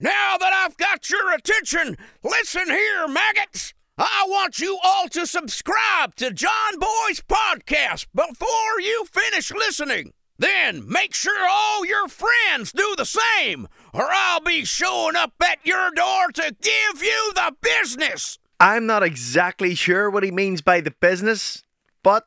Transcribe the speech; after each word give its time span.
Now 0.00 0.36
that 0.38 0.52
I've 0.52 0.76
got 0.76 1.10
your 1.10 1.34
attention, 1.34 1.96
listen 2.22 2.66
here, 2.68 3.08
maggots. 3.08 3.74
I 3.98 4.26
want 4.28 4.60
you 4.60 4.78
all 4.84 5.08
to 5.08 5.26
subscribe 5.26 6.14
to 6.16 6.30
John 6.30 6.78
Boy's 6.78 7.20
podcast 7.20 8.06
before 8.14 8.80
you 8.80 9.06
finish 9.10 9.50
listening. 9.50 10.12
Then 10.38 10.88
make 10.88 11.14
sure 11.14 11.48
all 11.50 11.84
your 11.84 12.06
friends 12.06 12.70
do 12.70 12.94
the 12.96 13.04
same, 13.04 13.66
or 13.92 14.06
I'll 14.08 14.40
be 14.40 14.64
showing 14.64 15.16
up 15.16 15.32
at 15.42 15.58
your 15.64 15.90
door 15.90 16.28
to 16.32 16.54
give 16.62 17.02
you 17.02 17.32
the 17.34 17.56
business. 17.60 18.38
I'm 18.60 18.86
not 18.86 19.02
exactly 19.02 19.74
sure 19.74 20.08
what 20.10 20.22
he 20.22 20.30
means 20.30 20.62
by 20.62 20.80
the 20.80 20.92
business, 21.00 21.64
but 22.04 22.24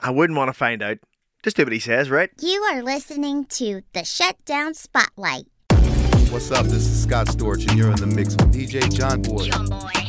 I 0.00 0.10
wouldn't 0.10 0.36
want 0.36 0.50
to 0.50 0.52
find 0.52 0.84
out. 0.84 0.98
Just 1.42 1.56
do 1.56 1.64
what 1.64 1.72
he 1.72 1.80
says, 1.80 2.10
right? 2.10 2.30
You 2.40 2.62
are 2.62 2.80
listening 2.80 3.46
to 3.46 3.82
the 3.92 4.04
Shutdown 4.04 4.74
Spotlight. 4.74 5.46
What's 6.32 6.50
up? 6.50 6.64
This 6.64 6.86
is 6.86 7.02
Scott 7.02 7.26
Storch, 7.26 7.68
and 7.68 7.78
you're 7.78 7.90
in 7.90 7.96
the 7.96 8.06
mix 8.06 8.34
with 8.36 8.54
DJ 8.54 8.90
John 8.90 9.20
Boy. 9.20 9.50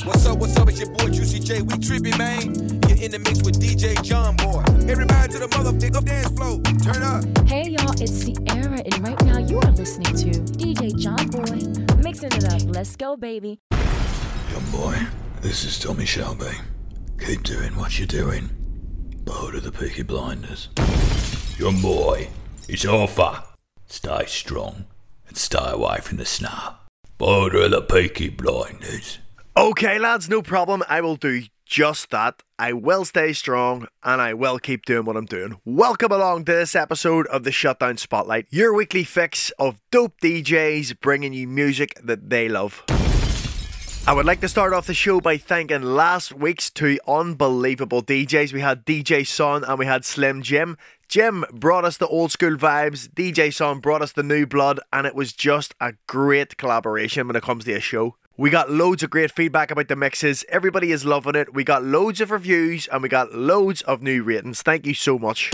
What's 0.06 0.26
up, 0.26 0.38
what's 0.38 0.56
up, 0.56 0.70
it's 0.70 0.80
your 0.80 0.90
boy 0.92 1.10
Juicy 1.10 1.42
J. 1.42 1.62
We 1.62 1.74
trippy, 1.74 2.18
man. 2.18 2.56
You're 2.88 3.04
in 3.04 3.12
the 3.12 3.20
mix 3.20 3.44
with 3.44 3.60
DJ 3.62 4.02
John 4.02 4.38
Boy. 4.38 4.64
Everybody 4.90 5.34
to 5.34 5.40
the 5.40 5.48
motherfucker 5.48 6.06
dance 6.06 6.32
floor. 6.32 6.62
Turn 6.82 7.04
up. 7.04 7.26
Hey 7.46 7.72
y'all, 7.72 7.92
it's 8.02 8.14
Sierra, 8.14 8.80
and 8.80 9.00
right 9.06 9.22
now 9.26 9.40
you 9.40 9.60
are 9.60 9.72
listening 9.72 10.16
to 10.16 10.40
DJ 10.54 10.98
John 10.98 11.28
Boy 11.28 11.60
mixing 12.02 12.32
it 12.32 12.46
up. 12.46 12.74
Let's 12.74 12.96
go, 12.96 13.18
baby. 13.18 13.60
Young 13.70 14.72
boy, 14.72 15.06
this 15.42 15.66
is 15.66 15.78
Tommy 15.78 16.06
Shelby. 16.06 16.56
Keep 17.20 17.44
doing 17.44 17.76
what 17.76 18.00
you're 18.00 18.08
doing. 18.08 18.50
Bow 19.26 19.52
to 19.52 19.60
the 19.60 19.74
Peaky 19.74 20.04
Blinders. 20.04 20.70
Young 21.58 21.82
boy, 21.82 22.30
it's 22.70 22.86
over. 22.86 23.44
Stay 23.88 24.24
strong 24.28 24.86
and 25.34 25.38
stay 25.40 25.72
away 25.72 25.98
from 26.00 26.18
the 26.18 26.26
snow. 26.26 26.76
To 27.18 27.68
the 27.68 27.82
Peaky 27.82 28.30
Blinders. 28.30 29.18
Okay, 29.58 29.98
lads, 29.98 30.30
no 30.30 30.44
problem. 30.44 30.84
I 30.88 31.02
will 31.02 31.16
do 31.16 31.44
just 31.66 32.12
that. 32.12 32.44
I 32.60 32.74
will 32.74 33.04
stay 33.04 33.34
strong 33.34 33.88
and 34.04 34.22
I 34.22 34.36
will 34.36 34.60
keep 34.60 34.86
doing 34.86 35.06
what 35.06 35.18
I'm 35.18 35.26
doing. 35.26 35.60
Welcome 35.66 36.12
along 36.12 36.46
to 36.46 36.52
this 36.52 36.76
episode 36.76 37.26
of 37.28 37.46
the 37.46 37.52
Shutdown 37.52 37.98
Spotlight, 37.98 38.46
your 38.52 38.76
weekly 38.76 39.04
fix 39.04 39.50
of 39.58 39.80
dope 39.90 40.20
DJs 40.22 41.00
bringing 41.00 41.34
you 41.34 41.48
music 41.48 42.00
that 42.04 42.30
they 42.30 42.48
love. 42.48 42.84
I 44.06 44.14
would 44.14 44.26
like 44.26 44.42
to 44.42 44.50
start 44.50 44.74
off 44.74 44.86
the 44.86 44.94
show 44.94 45.22
by 45.22 45.38
thanking 45.38 45.82
last 45.82 46.34
week's 46.34 46.70
two 46.70 47.00
unbelievable 47.08 48.04
DJs. 48.04 48.54
We 48.54 48.60
had 48.60 48.86
DJ 48.86 49.26
Son 49.26 49.64
and 49.64 49.80
we 49.80 49.86
had 49.86 50.06
Slim 50.06 50.44
Jim. 50.44 50.78
Jim 51.14 51.46
brought 51.54 51.86
us 51.86 51.98
the 51.98 52.08
old 52.08 52.32
school 52.32 52.58
vibes, 52.58 53.08
DJ 53.08 53.54
Son 53.54 53.80
brought 53.80 54.02
us 54.02 54.14
the 54.14 54.24
new 54.24 54.48
blood, 54.48 54.80
and 54.92 55.06
it 55.06 55.14
was 55.14 55.32
just 55.32 55.76
a 55.80 55.94
great 56.08 56.58
collaboration 56.58 57.28
when 57.28 57.36
it 57.36 57.44
comes 57.44 57.66
to 57.66 57.74
a 57.74 57.80
show. 57.80 58.16
We 58.36 58.50
got 58.50 58.72
loads 58.72 59.04
of 59.04 59.12
great 59.12 59.32
feedback 59.32 59.70
about 59.70 59.90
the 59.90 59.96
mixes. 59.96 60.44
Everybody 60.50 60.92
is 60.92 61.06
loving 61.06 61.36
it. 61.36 61.54
We 61.54 61.64
got 61.64 61.84
loads 61.84 62.20
of 62.20 62.32
reviews 62.32 62.88
and 62.88 63.04
we 63.04 63.10
got 63.10 63.32
loads 63.32 63.84
of 63.84 64.02
new 64.02 64.24
ratings. 64.24 64.64
Thank 64.64 64.88
you 64.88 64.96
so 64.96 65.20
much. 65.20 65.52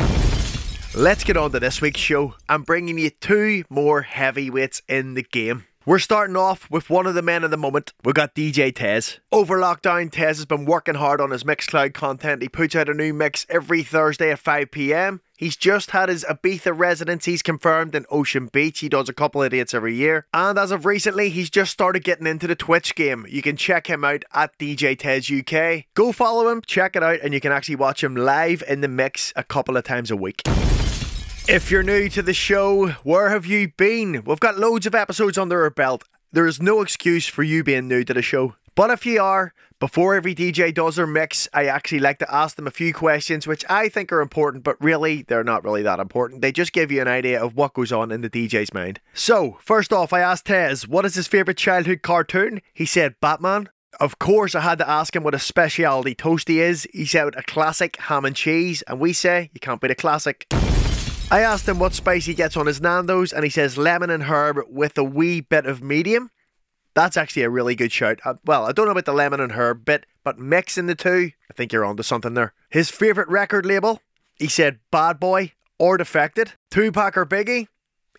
Let's 0.95 1.25
get 1.25 1.35
on 1.35 1.51
to 1.51 1.59
this 1.59 1.81
week's 1.81 1.99
show. 1.99 2.35
I'm 2.47 2.63
bringing 2.63 2.97
you 2.97 3.09
two 3.09 3.65
more 3.69 4.03
heavyweights 4.03 4.81
in 4.87 5.15
the 5.15 5.23
game. 5.23 5.65
We're 5.85 5.99
starting 5.99 6.35
off 6.35 6.69
with 6.69 6.89
one 6.89 7.07
of 7.07 7.15
the 7.15 7.21
men 7.21 7.45
of 7.45 7.51
the 7.51 7.57
moment. 7.57 7.93
We've 8.03 8.13
got 8.13 8.35
DJ 8.35 8.75
Tez. 8.75 9.19
Over 9.31 9.57
lockdown, 9.57 10.11
Tez 10.11 10.37
has 10.37 10.45
been 10.45 10.65
working 10.65 10.95
hard 10.95 11.21
on 11.21 11.31
his 11.31 11.45
Mixcloud 11.45 11.93
content. 11.93 12.41
He 12.41 12.49
puts 12.49 12.75
out 12.75 12.89
a 12.89 12.93
new 12.93 13.13
mix 13.13 13.45
every 13.49 13.83
Thursday 13.83 14.29
at 14.29 14.39
5 14.39 14.71
pm. 14.71 15.21
He's 15.37 15.55
just 15.55 15.91
had 15.91 16.09
his 16.09 16.25
Ibiza 16.29 16.77
residencies 16.77 17.41
confirmed 17.41 17.95
in 17.95 18.05
Ocean 18.11 18.47
Beach. 18.47 18.79
He 18.79 18.89
does 18.89 19.07
a 19.07 19.13
couple 19.13 19.41
of 19.41 19.51
dates 19.51 19.73
every 19.73 19.95
year. 19.95 20.27
And 20.33 20.59
as 20.59 20.71
of 20.71 20.85
recently, 20.85 21.29
he's 21.29 21.49
just 21.49 21.71
started 21.71 22.03
getting 22.03 22.27
into 22.27 22.45
the 22.45 22.55
Twitch 22.55 22.93
game. 22.93 23.25
You 23.29 23.41
can 23.41 23.55
check 23.55 23.87
him 23.87 24.03
out 24.03 24.25
at 24.33 24.59
DJ 24.59 24.99
Tez 24.99 25.31
UK. 25.31 25.85
Go 25.93 26.11
follow 26.11 26.49
him, 26.49 26.61
check 26.67 26.97
it 26.97 27.03
out, 27.03 27.21
and 27.23 27.33
you 27.33 27.39
can 27.39 27.53
actually 27.53 27.77
watch 27.77 28.03
him 28.03 28.17
live 28.17 28.61
in 28.67 28.81
the 28.81 28.89
mix 28.89 29.31
a 29.37 29.45
couple 29.45 29.77
of 29.77 29.85
times 29.85 30.11
a 30.11 30.17
week. 30.17 30.41
If 31.51 31.71
you're 31.71 31.81
new 31.81 32.09
to 32.09 32.21
the 32.21 32.31
show, 32.31 32.89
where 33.01 33.31
have 33.31 33.47
you 33.47 33.69
been? 33.69 34.21
We've 34.23 34.39
got 34.39 34.59
loads 34.59 34.85
of 34.85 34.93
episodes 34.93 35.35
under 35.35 35.63
our 35.63 35.71
belt. 35.71 36.03
There 36.31 36.45
is 36.45 36.61
no 36.61 36.81
excuse 36.81 37.25
for 37.25 37.41
you 37.41 37.63
being 37.63 37.87
new 37.87 38.03
to 38.03 38.13
the 38.13 38.21
show. 38.21 38.53
But 38.75 38.91
if 38.91 39.03
you 39.03 39.19
are, 39.19 39.55
before 39.79 40.13
every 40.13 40.35
DJ 40.35 40.71
does 40.71 40.97
their 40.97 41.07
mix, 41.07 41.47
I 41.51 41.65
actually 41.65 42.01
like 42.01 42.19
to 42.19 42.31
ask 42.31 42.55
them 42.55 42.67
a 42.67 42.71
few 42.71 42.93
questions 42.93 43.47
which 43.47 43.65
I 43.67 43.89
think 43.89 44.13
are 44.13 44.21
important, 44.21 44.63
but 44.63 44.79
really, 44.79 45.23
they're 45.23 45.43
not 45.43 45.63
really 45.63 45.81
that 45.81 45.99
important. 45.99 46.43
They 46.43 46.51
just 46.51 46.71
give 46.71 46.91
you 46.91 47.01
an 47.01 47.07
idea 47.07 47.43
of 47.43 47.55
what 47.55 47.73
goes 47.73 47.91
on 47.91 48.11
in 48.11 48.21
the 48.21 48.29
DJ's 48.29 48.71
mind. 48.71 48.99
So, 49.15 49.57
first 49.59 49.91
off, 49.91 50.13
I 50.13 50.19
asked 50.19 50.45
Tez, 50.45 50.87
what 50.87 51.03
is 51.03 51.15
his 51.15 51.25
favourite 51.25 51.57
childhood 51.57 52.03
cartoon? 52.03 52.61
He 52.75 52.85
said 52.85 53.15
Batman. 53.21 53.69
Of 53.99 54.19
course, 54.19 54.53
I 54.53 54.61
had 54.61 54.77
to 54.77 54.87
ask 54.87 55.15
him 55.15 55.23
what 55.23 55.33
a 55.33 55.39
specialty 55.39 56.13
toasty 56.13 56.57
is. 56.57 56.87
He 56.93 57.05
said 57.05 57.33
a 57.35 57.41
classic 57.41 57.97
ham 58.01 58.23
and 58.23 58.35
cheese, 58.35 58.83
and 58.83 58.99
we 58.99 59.13
say 59.13 59.49
you 59.51 59.59
can't 59.59 59.81
beat 59.81 59.89
a 59.89 59.95
classic. 59.95 60.45
I 61.31 61.41
asked 61.41 61.69
him 61.69 61.77
what 61.77 61.93
spice 61.93 62.25
he 62.25 62.33
gets 62.33 62.57
on 62.57 62.65
his 62.65 62.81
Nando's, 62.81 63.31
and 63.31 63.43
he 63.43 63.51
says 63.51 63.77
lemon 63.77 64.09
and 64.09 64.23
herb 64.23 64.61
with 64.67 64.97
a 64.97 65.03
wee 65.03 65.41
bit 65.41 65.67
of 65.67 65.83
medium. 65.83 66.31
That's 66.95 67.17
actually 67.17 67.43
a 67.43 67.51
really 67.51 67.75
good 67.75 67.91
shout. 67.91 68.19
Uh, 68.25 68.33
well, 68.45 68.65
I 68.65 68.71
don't 68.71 68.85
know 68.85 68.93
about 68.93 69.05
the 69.05 69.13
lemon 69.13 69.39
and 69.39 69.51
herb 69.51 69.85
bit, 69.85 70.07
but 70.23 70.39
mixing 70.39 70.87
the 70.87 70.95
two, 70.95 71.29
I 71.47 71.53
think 71.53 71.71
you're 71.71 71.85
onto 71.85 72.01
something 72.01 72.33
there. 72.33 72.53
His 72.71 72.89
favourite 72.89 73.29
record 73.29 73.63
label, 73.63 74.01
he 74.39 74.47
said 74.47 74.79
Bad 74.89 75.19
Boy 75.19 75.53
or 75.77 75.97
Defected. 75.97 76.53
Tupac 76.71 77.15
or 77.15 77.27
Biggie, 77.27 77.67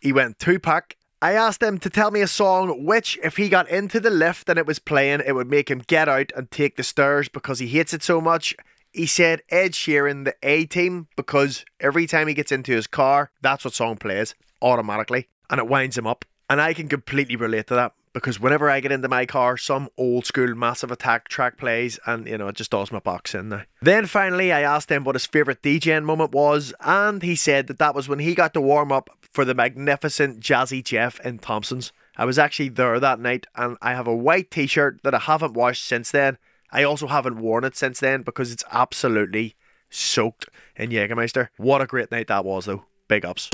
he 0.00 0.12
went 0.12 0.38
Tupac. 0.38 0.94
I 1.20 1.32
asked 1.32 1.64
him 1.64 1.78
to 1.80 1.90
tell 1.90 2.12
me 2.12 2.20
a 2.20 2.28
song 2.28 2.84
which, 2.84 3.18
if 3.24 3.38
he 3.38 3.48
got 3.48 3.68
into 3.68 3.98
the 3.98 4.08
lift 4.08 4.48
and 4.48 4.58
it 4.58 4.66
was 4.66 4.78
playing, 4.78 5.20
it 5.26 5.34
would 5.34 5.50
make 5.50 5.68
him 5.68 5.82
get 5.86 6.08
out 6.08 6.30
and 6.36 6.48
take 6.48 6.76
the 6.76 6.84
stairs 6.84 7.28
because 7.28 7.58
he 7.58 7.66
hates 7.66 7.92
it 7.92 8.04
so 8.04 8.20
much. 8.20 8.54
He 8.92 9.06
said 9.06 9.42
Ed 9.50 9.72
Sheeran, 9.72 10.24
the 10.24 10.34
A 10.42 10.66
Team, 10.66 11.08
because 11.16 11.64
every 11.78 12.06
time 12.06 12.28
he 12.28 12.34
gets 12.34 12.52
into 12.52 12.72
his 12.72 12.86
car, 12.86 13.30
that's 13.40 13.64
what 13.64 13.74
song 13.74 13.96
plays 13.96 14.34
automatically 14.62 15.28
and 15.50 15.58
it 15.58 15.68
winds 15.68 15.98
him 15.98 16.06
up. 16.06 16.24
And 16.48 16.60
I 16.60 16.72
can 16.72 16.88
completely 16.88 17.36
relate 17.36 17.66
to 17.68 17.74
that 17.74 17.92
because 18.12 18.40
whenever 18.40 18.68
I 18.68 18.80
get 18.80 18.92
into 18.92 19.08
my 19.08 19.26
car, 19.26 19.56
some 19.56 19.88
old 19.96 20.26
school 20.26 20.54
massive 20.54 20.90
attack 20.90 21.28
track 21.28 21.58
plays 21.58 21.98
and 22.06 22.26
you 22.26 22.38
know 22.38 22.48
it 22.48 22.56
just 22.56 22.70
does 22.70 22.90
my 22.90 22.98
box 22.98 23.34
in 23.34 23.50
now. 23.50 23.62
Then 23.82 24.06
finally, 24.06 24.52
I 24.52 24.62
asked 24.62 24.90
him 24.90 25.04
what 25.04 25.14
his 25.14 25.26
favourite 25.26 25.62
DJing 25.62 26.04
moment 26.04 26.32
was, 26.32 26.72
and 26.80 27.22
he 27.22 27.36
said 27.36 27.66
that 27.66 27.78
that 27.78 27.94
was 27.94 28.08
when 28.08 28.18
he 28.18 28.34
got 28.34 28.54
to 28.54 28.60
warm 28.60 28.90
up 28.90 29.10
for 29.32 29.44
the 29.44 29.54
magnificent 29.54 30.40
Jazzy 30.40 30.82
Jeff 30.82 31.20
in 31.20 31.38
Thompson's. 31.38 31.92
I 32.16 32.24
was 32.24 32.38
actually 32.38 32.70
there 32.70 32.98
that 32.98 33.20
night, 33.20 33.46
and 33.54 33.76
I 33.80 33.94
have 33.94 34.08
a 34.08 34.16
white 34.16 34.50
t 34.50 34.66
shirt 34.66 35.00
that 35.04 35.14
I 35.14 35.20
haven't 35.20 35.54
washed 35.54 35.84
since 35.84 36.10
then. 36.10 36.38
I 36.72 36.84
also 36.84 37.06
haven't 37.08 37.40
worn 37.40 37.64
it 37.64 37.76
since 37.76 38.00
then 38.00 38.22
because 38.22 38.52
it's 38.52 38.64
absolutely 38.70 39.56
soaked 39.90 40.46
in 40.76 40.90
Jägermeister. 40.90 41.48
What 41.56 41.80
a 41.80 41.86
great 41.86 42.10
night 42.10 42.28
that 42.28 42.44
was, 42.44 42.66
though. 42.66 42.84
Big 43.08 43.24
ups. 43.24 43.50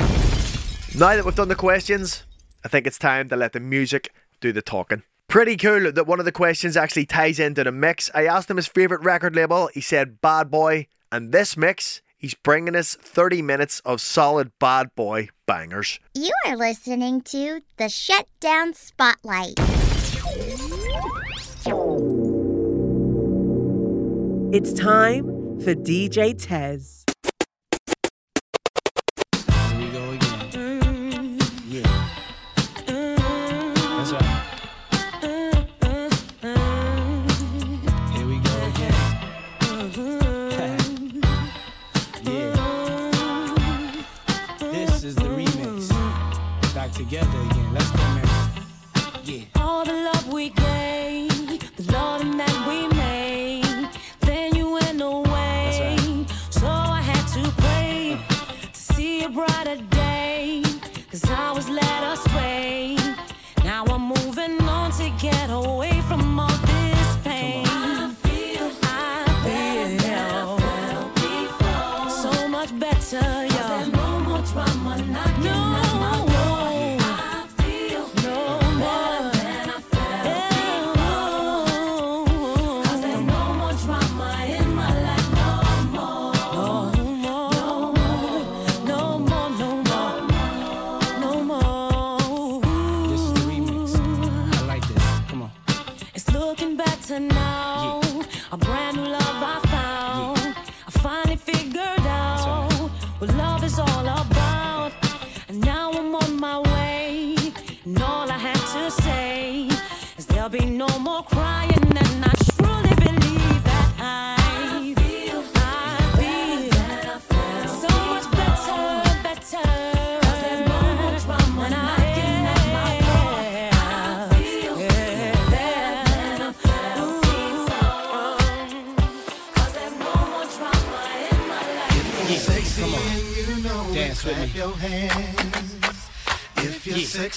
Now 0.98 1.14
that 1.16 1.24
we've 1.24 1.34
done 1.34 1.48
the 1.48 1.54
questions, 1.54 2.24
I 2.64 2.68
think 2.68 2.86
it's 2.86 2.98
time 2.98 3.28
to 3.28 3.36
let 3.36 3.52
the 3.52 3.60
music 3.60 4.12
do 4.40 4.52
the 4.52 4.62
talking. 4.62 5.02
Pretty 5.28 5.56
cool 5.56 5.90
that 5.90 6.06
one 6.06 6.18
of 6.18 6.24
the 6.24 6.32
questions 6.32 6.76
actually 6.76 7.06
ties 7.06 7.40
into 7.40 7.64
the 7.64 7.72
mix. 7.72 8.10
I 8.14 8.26
asked 8.26 8.50
him 8.50 8.56
his 8.56 8.68
favourite 8.68 9.04
record 9.04 9.34
label. 9.34 9.68
He 9.74 9.80
said 9.80 10.20
Bad 10.20 10.50
Boy. 10.50 10.86
And 11.10 11.32
this 11.32 11.56
mix, 11.56 12.02
he's 12.16 12.34
bringing 12.34 12.76
us 12.76 12.94
30 12.94 13.42
minutes 13.42 13.80
of 13.80 14.00
solid 14.00 14.52
Bad 14.58 14.94
Boy 14.94 15.30
bangers. 15.46 15.98
You 16.14 16.32
are 16.46 16.56
listening 16.56 17.22
to 17.22 17.60
the 17.76 17.88
Shutdown 17.88 18.74
Spotlight. 18.74 19.58
It's 24.58 24.72
time 24.72 25.26
for 25.60 25.74
DJ 25.74 26.32
Tez. 26.34 27.04
Here 29.46 29.78
we 29.78 29.88
go 29.90 30.12
again. 30.12 31.38
Yeah. 31.68 32.08
That's 32.86 34.12
right. 34.12 34.44
Here 38.14 38.26
we 38.26 38.36
go 38.38 38.56
again. 38.72 38.96
yeah. 42.24 42.56
This 44.72 45.04
is 45.04 45.16
the 45.16 45.28
remix. 45.38 45.90
Back 46.74 46.92
together 46.92 47.40
again. 47.50 47.74
Let's 47.74 47.90
go, 47.90 47.98
man. 47.98 48.28
Yeah. 49.22 49.44
All 49.56 49.84
the 49.84 49.92
love 49.92 50.32
we 50.32 50.48
gave, 50.48 50.75
a 59.26 59.28
brighter 59.28 59.76
day. 59.90 60.62
Cause 61.10 61.24
I 61.24 61.52
was 61.52 61.68
late. 61.68 61.85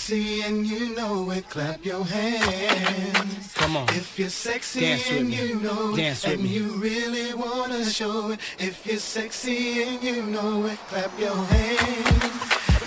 Sexy 0.09 0.41
and 0.41 0.65
you 0.65 0.95
know 0.95 1.29
it, 1.29 1.47
clap 1.49 1.85
your 1.85 2.03
hands. 2.03 3.53
Come 3.53 3.77
on. 3.77 3.87
If 3.89 4.17
you're 4.17 4.29
sexy 4.29 4.79
Dance 4.79 5.11
and 5.11 5.31
you 5.31 5.59
know 5.59 5.95
Dance 5.95 6.23
it, 6.25 6.29
with 6.31 6.39
and 6.39 6.43
me. 6.49 6.49
you 6.49 6.63
really 6.81 7.33
wanna 7.35 7.85
show 7.85 8.31
it. 8.31 8.39
If 8.57 8.87
you're 8.87 8.97
sexy 8.97 9.83
and 9.83 10.01
you 10.03 10.23
know 10.23 10.65
it, 10.65 10.79
clap 10.89 11.11
your 11.19 11.35
hands. 11.35 12.33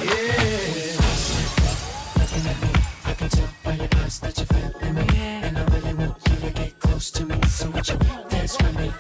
Yeah. 0.03 0.99
Looking 2.19 2.47
at 2.51 2.59
me, 2.63 2.71
I 3.05 3.15
can 3.15 3.29
tell 3.29 3.49
by 3.63 3.75
your 3.75 3.89
eyes 4.03 4.19
that 4.19 4.37
you're 4.39 4.47
feeling 4.47 4.95
me, 4.97 5.07
and 5.17 5.59
I 5.59 5.65
really 5.67 5.95
want 5.95 6.17
you 6.29 6.37
to 6.37 6.51
get 6.51 6.81
close 6.81 7.11
to 7.13 7.25
me. 7.25 7.37
So 7.47 7.71
would 7.71 7.89
you 7.89 7.99
dance 8.31 8.59
with 8.61 8.79
me? 8.79 8.93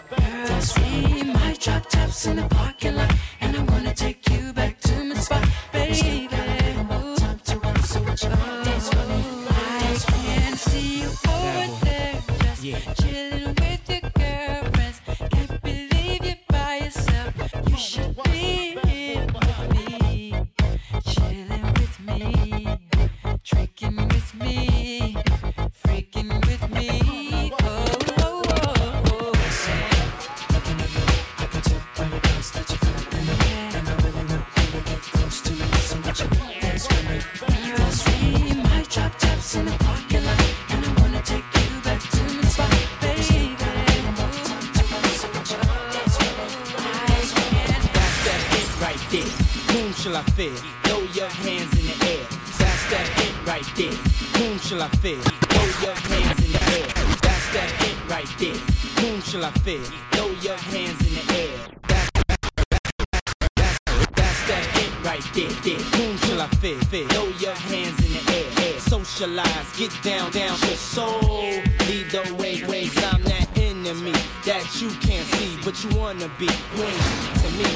Dance 0.46 0.78
with 0.78 0.92
me. 0.92 1.22
My 1.32 1.56
drop 1.58 1.88
tops 1.88 2.26
in 2.26 2.36
the 2.36 2.46
parking 2.48 2.94
lot, 2.94 3.12
shall 50.02 50.17
I 50.17 50.23
fear? 50.34 50.50
Throw 50.82 50.99
your 51.14 51.29
hands 51.29 51.79
in 51.79 51.87
the 51.87 52.06
air. 52.11 52.26
That's 52.58 52.84
that 52.90 53.06
hit 53.19 53.34
right 53.46 53.69
there. 53.76 53.94
Whom 54.37 54.58
shall 54.58 54.82
I 54.82 54.88
fear? 54.99 55.20
Throw 55.23 55.69
your 55.87 55.94
hands 55.94 56.44
in 56.44 56.52
the 56.52 56.62
air. 56.75 56.87
That's 57.23 57.46
that 57.55 57.70
hit 57.82 57.96
right 58.11 58.32
there. 58.38 58.58
Whom 59.00 59.20
shall 59.23 59.44
I 59.44 59.50
fear? 59.62 59.85
Throw 60.11 60.31
your 60.43 60.56
hands 60.56 61.00
in 61.06 61.14
the 61.14 61.25
air. 61.38 61.55
That's 64.17 64.40
that 64.49 64.64
hit 64.75 64.93
right 65.05 65.26
there. 65.35 65.82
Whom 65.96 66.17
shall 66.19 66.40
I 66.40 66.49
fear? 66.58 66.78
Throw 67.14 67.28
Socialize, 69.22 69.78
get 69.78 70.02
down, 70.02 70.32
down 70.32 70.58
your 70.66 70.74
soul. 70.74 71.12
Lead 71.86 72.10
the 72.10 72.36
way, 72.40 72.60
ways. 72.64 72.92
I'm 73.04 73.22
that 73.22 73.46
enemy 73.56 74.10
that 74.44 74.66
you 74.82 74.90
can't 74.98 75.24
see, 75.38 75.56
but 75.64 75.78
you 75.84 75.96
wanna 75.96 76.28
be. 76.40 76.46
You 76.46 76.90
to 77.38 77.48
me. 77.54 77.70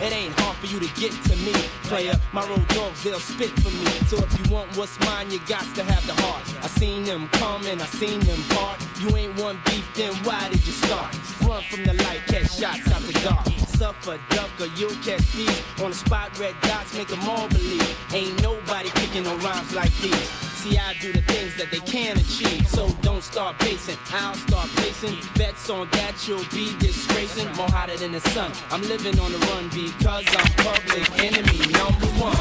It 0.00 0.10
ain't 0.10 0.32
hard 0.40 0.56
for 0.56 0.66
you 0.72 0.80
to 0.80 0.88
get 0.98 1.12
to 1.12 1.36
me, 1.44 1.52
player. 1.82 2.18
My 2.32 2.48
road 2.48 2.66
dogs, 2.68 3.04
they'll 3.04 3.20
spit 3.20 3.50
for 3.60 3.68
me. 3.68 3.92
So 4.08 4.16
if 4.24 4.32
you 4.40 4.54
want 4.54 4.74
what's 4.74 4.98
mine, 5.00 5.30
you 5.30 5.38
got 5.40 5.66
to 5.74 5.84
have 5.84 6.06
the 6.06 6.14
heart. 6.22 6.42
I 6.64 6.68
seen 6.68 7.04
them 7.04 7.28
come 7.32 7.66
and 7.66 7.82
I 7.82 7.84
seen 7.84 8.20
them 8.20 8.42
part. 8.48 8.80
You 9.00 9.14
ain't 9.18 9.38
one 9.38 9.60
beef, 9.66 9.86
then 9.94 10.14
why 10.24 10.48
did 10.48 10.66
you 10.66 10.72
start? 10.72 11.12
Run 11.44 11.62
from 11.64 11.84
the 11.84 11.92
light, 12.04 12.24
catch 12.26 12.56
shots 12.56 12.90
out 12.90 13.02
the 13.02 13.12
dark. 13.20 13.46
Suffer, 13.76 14.18
duck, 14.30 14.48
or 14.58 14.68
you'll 14.78 14.96
catch 15.04 15.30
these. 15.32 15.60
On 15.82 15.90
the 15.90 15.96
spot, 15.96 16.38
red 16.38 16.54
dots 16.62 16.96
make 16.96 17.08
them 17.08 17.28
all 17.28 17.48
believe. 17.48 18.14
Ain't 18.14 18.40
nobody 18.42 18.88
kicking 18.94 19.24
no 19.24 19.36
rhymes 19.36 19.74
like 19.74 19.94
these. 19.98 20.49
See, 20.60 20.76
I 20.76 20.92
do 21.00 21.10
the 21.10 21.22
things 21.22 21.56
that 21.56 21.70
they 21.70 21.78
can 21.78 22.18
achieve. 22.18 22.68
So 22.68 22.90
don't 23.00 23.22
start 23.22 23.58
pacing. 23.60 23.96
I'll 24.12 24.34
start 24.34 24.68
placing 24.76 25.16
bets 25.34 25.70
on 25.70 25.88
that 25.92 26.28
you'll 26.28 26.44
be 26.52 26.76
disgracing. 26.78 27.46
More 27.56 27.70
hotter 27.70 27.96
than 27.96 28.12
the 28.12 28.20
sun. 28.20 28.52
I'm 28.70 28.82
living 28.82 29.18
on 29.18 29.32
the 29.32 29.38
run 29.38 29.70
because 29.70 30.26
I'm 30.28 30.52
public 30.60 31.08
enemy 31.18 31.64
number 31.72 32.08
one. 32.20 32.36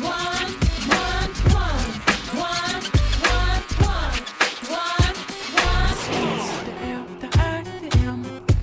One, 0.00 0.52
one, 0.88 1.32
one, 1.52 1.84
one, 2.40 2.80
one, 3.28 3.62
one, 3.84 4.16
one, 4.72 5.14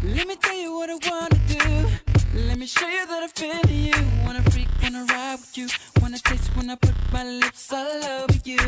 one. 0.02 0.16
Let 0.16 0.28
me 0.28 0.36
tell 0.38 0.58
you 0.58 0.74
what 0.74 0.88
do. 0.88 0.98
Let 1.00 1.31
me 2.62 2.68
show 2.68 2.88
you 2.88 3.08
that 3.08 3.24
I 3.24 3.28
feel 3.28 3.72
you. 3.72 3.94
Wanna 4.24 4.44
freak, 4.52 4.68
wanna 4.84 5.04
ride 5.10 5.40
with 5.40 5.58
you. 5.58 5.68
Wanna 6.00 6.20
taste 6.20 6.56
when 6.56 6.70
I 6.70 6.76
put 6.76 6.94
my 7.12 7.24
lips 7.24 7.74
all 7.74 8.04
over 8.06 8.40
you. 8.46 8.60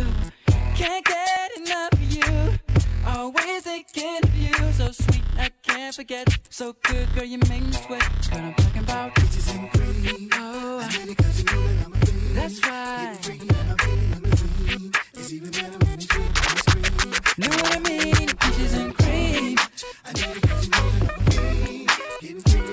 Can't 0.75 1.05
get 1.05 1.51
enough 1.57 1.93
of 1.93 2.01
you. 2.01 2.59
Always 3.05 3.61
thinking 3.61 4.17
of 4.23 4.35
you. 4.35 4.53
So 4.73 4.91
sweet, 4.91 5.21
I 5.37 5.49
can't 5.61 5.93
forget. 5.93 6.27
So 6.49 6.75
good, 6.83 7.07
girl, 7.13 7.23
you 7.23 7.37
make 7.49 7.61
me 7.61 7.71
sweat. 7.85 8.01
Girl, 8.31 8.39
I'm 8.41 8.53
talking 8.55 8.81
about 8.81 9.13
Bitches 9.13 9.53
and 9.53 9.69
cream. 9.71 10.29
oh, 10.33 10.79
As 10.79 10.97
many 10.97 11.13
'cause 11.13 11.37
you 11.37 11.45
know 11.45 11.67
that 11.67 11.85
I'm 11.85 11.93
a 11.93 11.97
fiend. 12.05 12.35
that's 12.37 12.59
right. 12.67 13.17
Freaky 13.21 13.47
and 13.49 13.71
I'm 13.71 13.77
feeling 13.77 14.11
limousine. 14.11 14.91
It's 15.13 15.31
even 15.33 15.51
better 15.51 15.77
when 15.85 15.93
it's 15.93 16.15
you 16.15 16.21
on 16.23 16.33
the 16.33 16.61
screen. 16.65 17.13
Know 17.37 17.57
what 17.61 17.75
I 17.75 17.79
mean? 17.89 18.27
Peaches 18.41 18.73
and 18.73 18.97
cream. 18.97 19.57
I 20.05 20.13
need 20.13 20.37
it 20.37 20.41
'cause 20.49 20.63
you 20.65 20.71
know 20.71 20.89
that 20.89 21.11
I'm 21.13 21.27
a 21.27 21.31
fiend. 21.31 21.89
Getting 22.21 22.41
freaky. 22.41 22.72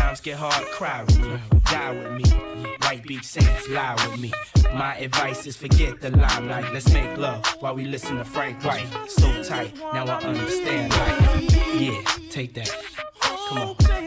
Times 0.00 0.20
get 0.22 0.38
hard, 0.38 0.66
cry 0.72 1.04
with 1.04 1.20
me, 1.20 1.38
die 1.66 1.92
with 1.92 2.12
me. 2.12 2.24
White 2.80 3.02
beach 3.06 3.24
saints, 3.24 3.68
lie 3.68 3.94
with 4.08 4.18
me. 4.18 4.32
My 4.72 4.96
advice 4.96 5.46
is 5.46 5.56
forget 5.56 6.00
the 6.00 6.10
limelight. 6.10 6.72
Let's 6.72 6.90
make 6.92 7.18
love 7.18 7.44
while 7.60 7.74
we 7.74 7.84
listen 7.84 8.16
to 8.16 8.24
Frank 8.24 8.64
White. 8.64 8.88
So 9.08 9.42
tight, 9.42 9.76
now 9.76 10.06
I 10.06 10.22
understand 10.22 10.90
life. 10.90 11.74
Yeah, 11.74 12.02
take 12.30 12.54
that. 12.54 12.74
Come 13.20 13.58
on. 13.58 13.99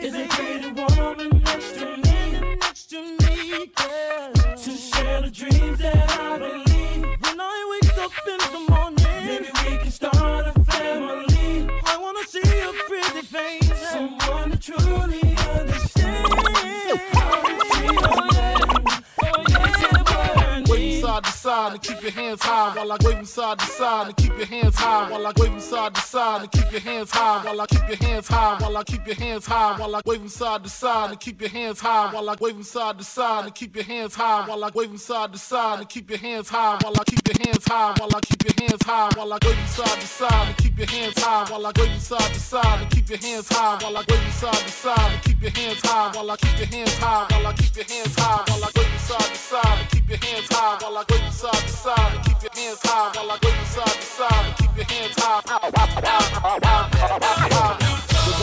Side 21.54 21.74
and 21.74 21.82
keep 21.82 22.02
your 22.02 22.12
hands 22.12 22.42
high 22.42 22.76
while 22.76 22.92
I 22.92 22.98
wave 23.06 23.16
from 23.18 23.26
side 23.26 23.60
to 23.60 23.66
side 23.66 24.08
and 24.08 24.18
keep 24.18 24.36
your 24.38 24.46
hands 24.48 24.76
high 24.76 25.10
while 25.12 25.28
I 25.28 25.32
wave 25.38 25.52
from 25.52 25.60
side 25.60 25.94
to 25.96 26.02
side 26.02 26.42
and 26.42 26.52
keep 26.52 26.72
your 26.72 26.82
hands 26.82 27.12
high 27.12 27.46
while 27.46 27.62
I 27.62 27.66
keep 27.68 27.88
your 27.88 27.98
hands 27.98 28.28
high 28.28 28.58
while 28.60 28.78
I 28.78 28.84
keep 28.84 29.06
your 29.06 29.16
hands 29.16 29.46
high 29.46 29.78
while 29.80 29.96
I 29.96 30.02
wave 30.06 30.20
from 30.20 30.30
side 30.30 30.64
to 30.64 30.70
side 30.70 31.12
and 31.12 31.20
keep 31.20 31.42
your 31.42 31.50
hands 31.50 31.80
high 31.80 32.12
while 32.14 32.30
I 32.30 32.36
wave 32.40 32.54
from 32.54 32.64
side 32.64 32.98
to 32.98 33.04
side 33.04 33.46
and 33.46 33.54
keep 33.54 33.76
your 33.76 33.86
hands 33.86 34.16
high 34.16 34.48
while 34.48 34.64
I 34.64 34.70
wave 34.74 34.88
from 34.90 34.98
side 34.98 35.34
to 35.34 35.38
side 35.38 35.80
and 35.80 35.90
keep 35.90 36.10
your 36.10 36.20
hands 36.20 36.50
high 36.50 36.78
while 36.82 36.98
I 37.00 37.04
keep 37.04 37.28
your 37.28 37.46
hands 37.46 37.66
high 37.68 37.94
while 38.00 38.16
I 38.16 38.20
keep 38.22 38.44
your 38.44 38.56
hands 38.60 38.84
high 38.84 39.10
while 39.16 39.34
I 39.34 39.38
wave 39.46 39.58
from 39.58 39.68
side 39.68 40.00
to 40.02 40.08
side 40.08 40.48
and 40.48 40.58
keep 40.58 40.78
your 40.78 40.88
hands 40.88 41.22
high 41.24 41.46
while 41.52 41.66
I 41.68 41.72
wave 41.78 41.92
from 41.92 42.00
side 42.00 42.34
to 42.34 42.40
side 42.40 42.82
and 42.82 42.92
keep 42.92 43.10
your 43.10 43.20
hands 43.20 43.48
high 43.50 43.78
while 43.82 43.98
I 43.98 44.04
wave 44.10 44.22
from 44.22 44.32
side 44.42 44.64
to 44.66 44.72
side 44.72 45.12
and 45.14 45.22
keep 45.22 45.42
your 45.42 45.52
hands 45.52 45.82
high 45.84 46.12
while 46.16 46.32
I 46.32 46.36
keep 46.38 46.58
your 46.58 46.68
hands 46.68 46.98
high 46.98 47.28
while 47.30 47.48
I 47.48 47.54
keep 47.54 47.76
your 47.76 47.86
hands 47.86 48.16
high 48.18 48.44
while 48.48 48.64
I 48.66 48.93
side 49.04 49.20
to 49.20 49.36
side 49.36 49.80
and 49.80 49.90
keep 49.90 50.10
your 50.10 50.18
hands 50.18 50.48
high 50.50 50.78
while 50.82 50.98
I 50.98 51.04
wave 51.10 51.22
them 51.22 51.32
side 51.32 51.54
to 51.54 51.70
side 51.70 52.16
and 52.16 52.26
keep 52.26 52.42
your 52.42 52.52
hands 52.56 52.80
high 52.84 53.12
while 53.16 53.32
I 53.32 53.38
wave 53.44 53.56
them 53.56 53.66
side 53.66 53.88
to 53.88 54.02
side 54.02 54.46
and 54.46 54.58
keep 54.58 54.76
your 54.78 54.86
hands 54.86 55.16
high. 55.18 55.44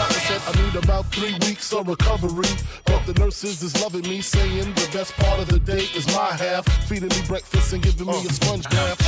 Doctor 0.01 0.21
said 0.21 0.41
I 0.47 0.63
need 0.63 0.77
about 0.83 1.05
three 1.13 1.35
weeks 1.47 1.75
of 1.75 1.87
recovery. 1.87 2.49
But 2.87 3.05
the 3.05 3.13
nurses 3.21 3.63
is 3.63 3.79
loving 3.83 4.09
me, 4.09 4.23
saying 4.23 4.73
the 4.73 4.89
best 4.95 5.13
part 5.17 5.39
of 5.39 5.49
the 5.49 5.59
day 5.59 5.85
is 5.95 6.07
my 6.17 6.33
half. 6.33 6.65
Feeding 6.89 7.11
me 7.11 7.21
breakfast 7.27 7.75
and 7.75 7.83
giving 7.83 8.07
me 8.07 8.15
a 8.15 8.33
sponge 8.33 8.65
bath. 8.71 8.99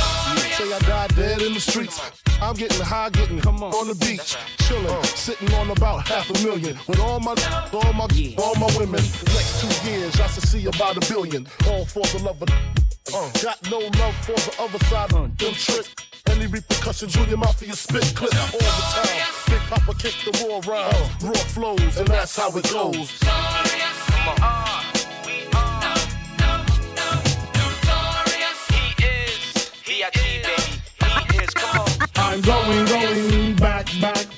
Say 0.53 0.71
I 0.71 0.77
died 0.81 1.15
dead 1.15 1.41
in 1.41 1.55
the 1.55 1.59
streets. 1.59 1.99
I'm 2.43 2.53
getting 2.53 2.79
high, 2.79 3.09
getting 3.09 3.41
come 3.41 3.63
on, 3.63 3.73
on 3.73 3.87
the 3.87 3.95
beach, 3.95 4.37
chilling, 4.67 5.03
sitting 5.03 5.51
on 5.55 5.71
about 5.71 6.07
half 6.07 6.29
a 6.29 6.33
million 6.45 6.77
with 6.87 6.99
all 6.99 7.19
my, 7.19 7.33
all 7.73 7.93
my, 7.93 8.07
all 8.37 8.55
my 8.55 8.69
women. 8.77 9.01
Next 9.33 9.61
two 9.61 9.89
years, 9.89 10.19
I 10.19 10.27
should 10.27 10.47
see 10.47 10.63
about 10.67 10.97
a 10.97 10.99
billion. 11.11 11.47
All 11.69 11.85
for 11.85 12.05
the 12.05 12.21
love 12.23 12.39
of. 12.39 12.49
Uh, 13.11 13.29
got 13.41 13.59
no 13.69 13.79
love 13.79 14.15
for 14.23 14.33
the 14.33 14.55
other 14.59 14.79
side. 14.85 15.09
Them 15.09 15.35
tricks. 15.37 15.93
Any 16.27 16.47
repercussion, 16.47 17.09
Junior 17.09 17.37
Mafia 17.37 17.73
spit 17.73 18.13
clip 18.15 18.33
all 18.53 18.59
the 18.59 18.65
time. 18.93 19.33
Big 19.47 19.59
Papa 19.69 19.93
kick 19.99 20.15
the 20.23 20.31
raw 20.47 20.61
rhymes, 20.65 21.23
raw 21.23 21.33
flows, 21.33 21.97
and 21.97 22.07
that's 22.07 22.37
how 22.37 22.49
it 22.57 22.71
goes. 22.71 23.19
I'm 32.15 32.41
going, 32.41 32.85
going 32.85 32.85
back, 32.85 32.87
back 32.87 32.92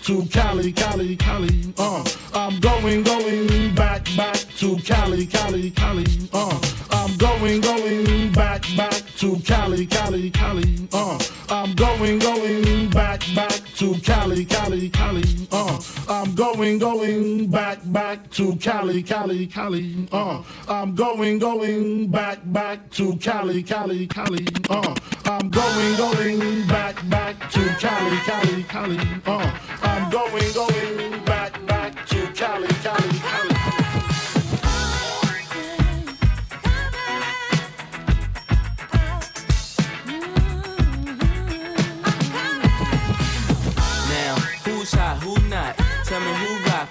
to 0.06 0.24
Cali, 0.28 0.72
Cali, 0.72 1.16
Cali. 1.16 1.74
Uh, 1.80 2.04
I'm 2.36 2.60
going, 2.60 3.02
going 3.02 3.74
back, 3.74 4.06
back 4.16 4.38
to 4.60 4.78
Cali, 4.78 5.26
Cali, 5.26 5.72
Cali. 5.72 6.06
Uh, 6.32 6.60
I'm 6.92 7.18
going, 7.18 7.60
going 7.60 8.32
back, 8.32 8.64
back 8.78 9.02
to 9.18 9.36
Cali, 9.40 9.88
Cali, 9.88 10.30
Cali. 10.30 10.88
Uh, 10.94 11.18
I'm 11.50 11.74
going, 11.74 12.20
going 12.20 12.88
back, 12.92 13.24
back 13.34 13.62
to 13.78 13.96
Cali, 14.04 14.46
Cali, 14.46 14.90
Cali. 14.92 15.24
Uh, 15.52 15.82
I'm 16.08 16.36
going, 16.36 16.78
going 16.78 17.50
back, 17.50 17.80
back 17.86 18.30
to 18.30 18.56
Cali, 18.58 19.02
Cali, 19.02 19.48
Cali. 19.48 20.08
Uh, 20.12 20.44
I'm 20.68 20.94
going, 20.94 21.40
going 21.40 22.12
back, 22.12 22.42
back 22.46 22.92
to 22.92 23.16
Cali, 23.18 23.64
Cali, 23.64 24.06
Cali. 24.06 24.46
Uh, 24.70 24.94
I'm 25.28 25.50
going, 25.50 25.96
going 25.98 26.68
back, 26.68 26.96
back 27.10 27.50
to 27.52 27.60
Cali, 27.80 28.18
Cali, 28.18 28.64
Cali. 28.64 29.00
Uh, 29.26 29.60
I'm 29.82 30.12
going, 30.12 30.54
going 30.54 31.26
back, 31.26 31.65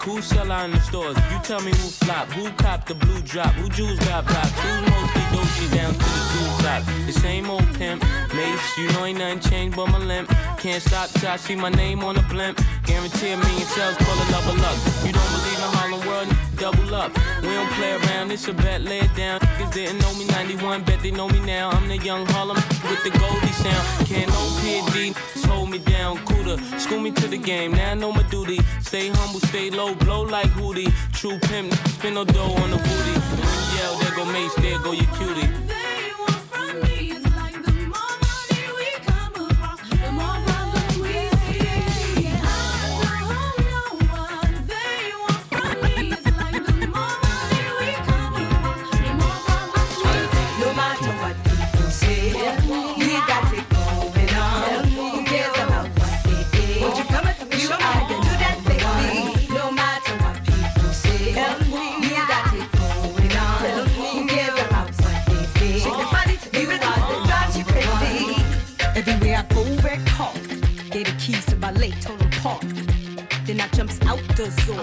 who 0.04 0.20
sell 0.20 0.52
out 0.52 0.66
in 0.66 0.70
the 0.72 0.80
stores. 0.80 1.16
You 1.32 1.38
tell 1.42 1.60
me 1.60 1.70
who 1.70 1.88
flop, 2.04 2.28
who 2.32 2.50
cop 2.62 2.86
the 2.86 2.94
blue 2.94 3.20
drop, 3.22 3.52
who 3.54 3.68
jewels 3.70 3.98
got 4.00 4.26
blocks, 4.26 4.52
who's 4.60 4.90
mostly 4.90 5.22
Dolce 5.32 5.76
down 5.76 5.92
to 5.92 5.98
the 5.98 6.24
blue 6.32 6.50
top. 6.62 6.82
The 7.06 7.12
same 7.12 7.50
old 7.50 7.66
pimp, 7.74 8.02
Mase, 8.34 8.78
you 8.78 8.88
know 8.92 9.04
ain't 9.04 9.18
nothing 9.18 9.40
changed 9.40 9.76
but 9.76 9.86
my 9.86 9.98
limp. 9.98 10.28
Can't 10.58 10.82
stop 10.82 11.08
till 11.10 11.30
I 11.30 11.36
see 11.36 11.56
my 11.56 11.70
name 11.70 12.04
on 12.04 12.14
the 12.16 12.22
blimp. 12.22 12.60
Guarantee 12.84 13.32
a 13.32 13.36
million 13.36 13.66
sales, 13.66 13.96
up 13.96 14.46
a 14.46 14.54
up. 14.62 14.76
You 15.04 15.12
don't 15.12 15.30
believe 15.36 15.58
in 15.58 15.70
Harlem 15.76 16.06
World, 16.06 16.28
double 16.56 16.94
up. 16.94 17.12
We 17.42 17.48
don't 17.48 17.70
play 17.72 17.92
around, 17.92 18.30
it's 18.30 18.46
a 18.48 18.52
bet, 18.52 18.82
lay 18.82 19.00
it 19.00 19.14
down. 19.16 19.40
Niggas 19.40 19.72
didn't 19.72 19.98
know 19.98 20.12
me 20.14 20.26
91, 20.26 20.82
bet 20.84 21.00
they 21.00 21.10
know 21.10 21.28
me 21.28 21.40
now. 21.40 21.70
I'm 21.70 21.88
the 21.88 21.96
young 21.96 22.26
Harlem 22.26 22.56
with 22.88 23.02
the 23.02 23.10
Goldie 23.18 23.56
sound. 23.64 24.06
Can't 24.06 24.28
no 24.28 24.42
PD, 24.60 25.14
hold 25.46 25.70
me 25.70 25.78
down, 25.78 26.18
cooler. 26.26 26.58
School 26.78 27.00
me 27.00 27.10
to 27.12 27.26
the 27.26 27.38
game, 27.38 27.72
now 27.72 27.92
I 27.92 27.94
know 27.94 28.12
my 28.12 28.22
duty. 28.24 28.60
Stay 28.80 29.08
humble, 29.08 29.40
stay 29.40 29.70
low, 29.70 29.94
blow 29.94 30.22
like 30.22 30.50
Hootie. 30.50 30.92
True 31.12 31.38
pimp, 31.38 31.72
spin 31.96 32.14
no 32.14 32.24
dough 32.24 32.54
on 32.62 32.70
the 32.70 32.76
booty. 32.76 33.14
Yell, 33.76 33.98
there 33.98 34.14
go 34.14 34.24
Mase, 34.26 34.54
there 34.56 34.78
go 34.80 34.92
your 34.92 35.10
cutie. 35.16 35.83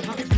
Out 0.09 0.17
the 0.17 0.30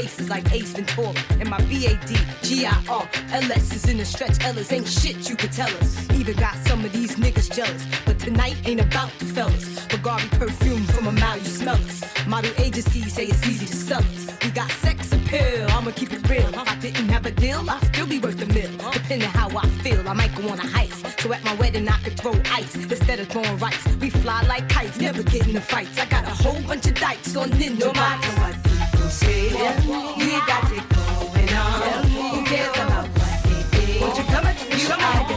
faces 0.00 0.28
like 0.30 0.50
Ace 0.52 0.72
Ventura. 0.72 1.14
And 1.40 1.48
my 1.48 1.60
B-A-D, 1.62 2.16
G-I-R, 2.42 3.08
LS 3.32 3.74
is 3.76 3.88
in 3.88 3.98
the 3.98 4.04
stretch. 4.04 4.42
Ellis 4.44 4.72
ain't 4.72 4.88
shit 4.88 5.28
you 5.28 5.36
could 5.36 5.52
tell 5.52 5.72
us. 5.78 5.92
Even 6.18 6.36
got 6.36 6.56
some 6.68 6.84
of 6.84 6.92
these 6.92 7.16
niggas 7.16 7.54
jealous. 7.54 7.84
But 8.06 8.18
tonight 8.18 8.56
ain't 8.64 8.80
about 8.80 9.10
the 9.18 9.26
fellas. 9.26 9.68
Bulgari 9.90 10.30
perfume 10.38 10.84
from 10.94 11.06
a 11.08 11.12
mouth, 11.12 11.38
you 11.38 11.50
smell 11.62 11.80
us. 11.90 11.98
Model 12.26 12.52
agencies 12.58 13.12
say 13.12 13.24
it's 13.26 13.46
easy 13.46 13.66
to 13.66 13.76
sell 13.76 14.04
us. 14.14 14.24
We 14.42 14.50
got 14.50 14.70
sex 14.70 15.12
appeal, 15.12 15.66
I'ma 15.70 15.90
keep 15.90 16.12
it 16.12 16.28
real. 16.28 16.48
If 16.48 16.68
I 16.74 16.76
didn't 16.76 17.08
have 17.08 17.26
a 17.26 17.30
deal, 17.30 17.68
I'd 17.68 17.84
still 17.92 18.06
be 18.06 18.18
worth 18.18 18.40
a 18.40 18.46
mill. 18.46 18.72
Depending 18.92 19.28
how 19.28 19.48
I 19.56 19.66
feel, 19.82 20.08
I 20.08 20.14
might 20.14 20.34
go 20.34 20.48
on 20.48 20.58
a 20.58 20.68
heist. 20.76 21.20
So 21.20 21.32
at 21.32 21.44
my 21.44 21.54
wedding, 21.56 21.88
I 21.88 21.98
could 22.04 22.18
throw 22.18 22.34
ice 22.52 22.74
instead 22.74 23.20
of 23.20 23.28
throwing 23.28 23.58
rice. 23.58 23.86
We 24.00 24.10
fly 24.10 24.42
like 24.42 24.68
kites, 24.68 24.98
never 24.98 25.22
get 25.22 25.46
in 25.46 25.54
the 25.54 25.60
fights. 25.60 25.98
I 25.98 26.06
got 26.06 26.24
a 26.24 26.34
whole 26.42 26.60
bunch 26.62 26.86
of 26.86 26.94
dikes 26.94 27.36
on 27.36 27.50
ninja 27.50 27.80
No 27.80 27.92
matter 27.92 28.40
what 28.40 28.69
say, 29.10 29.48
we 29.50 30.30
got 30.46 30.70
it 30.72 30.88
going 30.88 31.52
on. 31.54 32.04
Who 32.08 32.44
cares 32.44 32.76
about 32.76 33.08
what 33.08 33.42
they 33.42 33.84
say? 33.84 34.00
Won't 34.00 34.16
you 34.18 34.24
come 34.24 34.46
and 34.46 34.80
you 34.80 34.86
can 34.88 35.29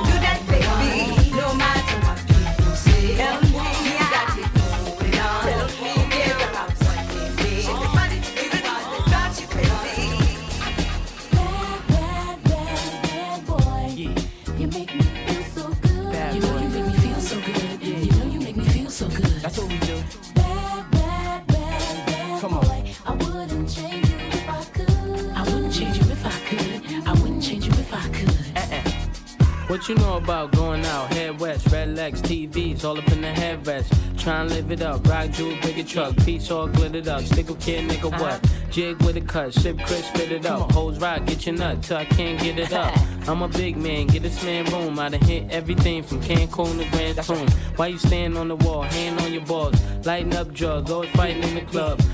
about 30.24 30.52
going 30.54 30.86
out? 30.86 31.14
Head 31.14 31.40
west, 31.40 31.68
red 31.72 31.96
legs, 31.96 32.22
TVs, 32.22 32.84
all 32.86 32.98
up 32.98 33.12
in 33.12 33.22
the 33.22 33.28
headrest. 33.28 33.92
Try 34.18 34.42
and 34.42 34.50
live 34.50 34.72
it 34.72 34.82
up. 34.82 35.06
Rock 35.08 35.32
jewel, 35.32 35.56
bigger 35.62 35.84
truck, 35.84 36.16
piece 36.18 36.50
all 36.50 36.68
glittered 36.68 37.08
up. 37.08 37.22
Stick 37.22 37.50
a 37.50 37.56
kid, 37.56 37.90
nigga, 37.90 38.10
what? 38.20 38.40
Jig 38.72 39.02
with 39.04 39.18
a 39.18 39.22
cut, 39.22 39.54
sip 39.54 39.78
crisp, 39.80 40.16
spit 40.16 40.32
it 40.32 40.46
up. 40.46 40.72
Hoes 40.72 40.98
rock, 41.00 41.26
get 41.26 41.46
your 41.46 41.56
nut 41.56 41.84
till 41.84 41.98
I 41.98 42.06
can't 42.06 42.40
get 42.40 42.58
it 42.58 42.72
up. 42.72 42.98
I'm 43.28 43.42
a 43.42 43.48
big 43.48 43.76
man, 43.76 44.08
get 44.08 44.24
this 44.24 44.44
man 44.44 44.66
room. 44.66 44.98
I 44.98 45.10
done 45.10 45.22
hit 45.22 45.52
everything 45.52 46.04
from 46.04 46.22
Cancun 46.22 46.78
to 46.78 46.90
Grand 46.92 47.22
Tune. 47.24 47.48
Why 47.76 47.88
you 47.88 47.98
stand 47.98 48.38
on 48.38 48.48
the 48.48 48.56
wall, 48.56 48.84
hand 48.84 49.20
on 49.22 49.34
your 49.34 49.46
balls, 49.46 49.76
lighting 50.06 50.36
up 50.36 50.54
drugs, 50.54 50.90
always 50.90 51.10
fighting 51.12 51.44
in 51.44 51.56
the 51.56 51.62
club. 51.62 52.02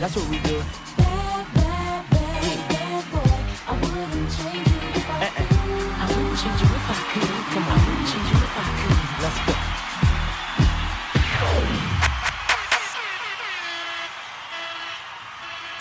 That's 0.00 0.16
what 0.16 0.30
we 0.30 0.38
do. 0.38 0.58
Bad, 0.96 1.44
bad, 1.52 2.08
bad, 2.08 2.68
bad 2.70 3.04
boy. 3.12 3.36
I 3.68 3.72
wouldn't 3.78 4.30
change 4.32 4.66
you 4.66 4.80
if 4.96 5.10
I 5.10 5.28
could. 5.28 5.44
I 5.44 6.08
wouldn't 6.08 6.38
change 6.40 6.60
you 6.62 6.68
if 6.72 6.88
I 6.88 6.96
could. 7.12 7.28
Come 7.52 7.68
on, 7.68 7.80
change 8.08 8.30
you 8.32 8.40
if 8.40 8.56
I 8.56 8.64
could. 8.80 8.96
Let's 9.20 9.38
go. 9.44 9.52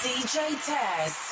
DJ 0.04 0.36
Tez. 0.66 1.29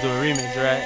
Do 0.00 0.08
a 0.08 0.12
remix, 0.12 0.56
right? 0.56 0.82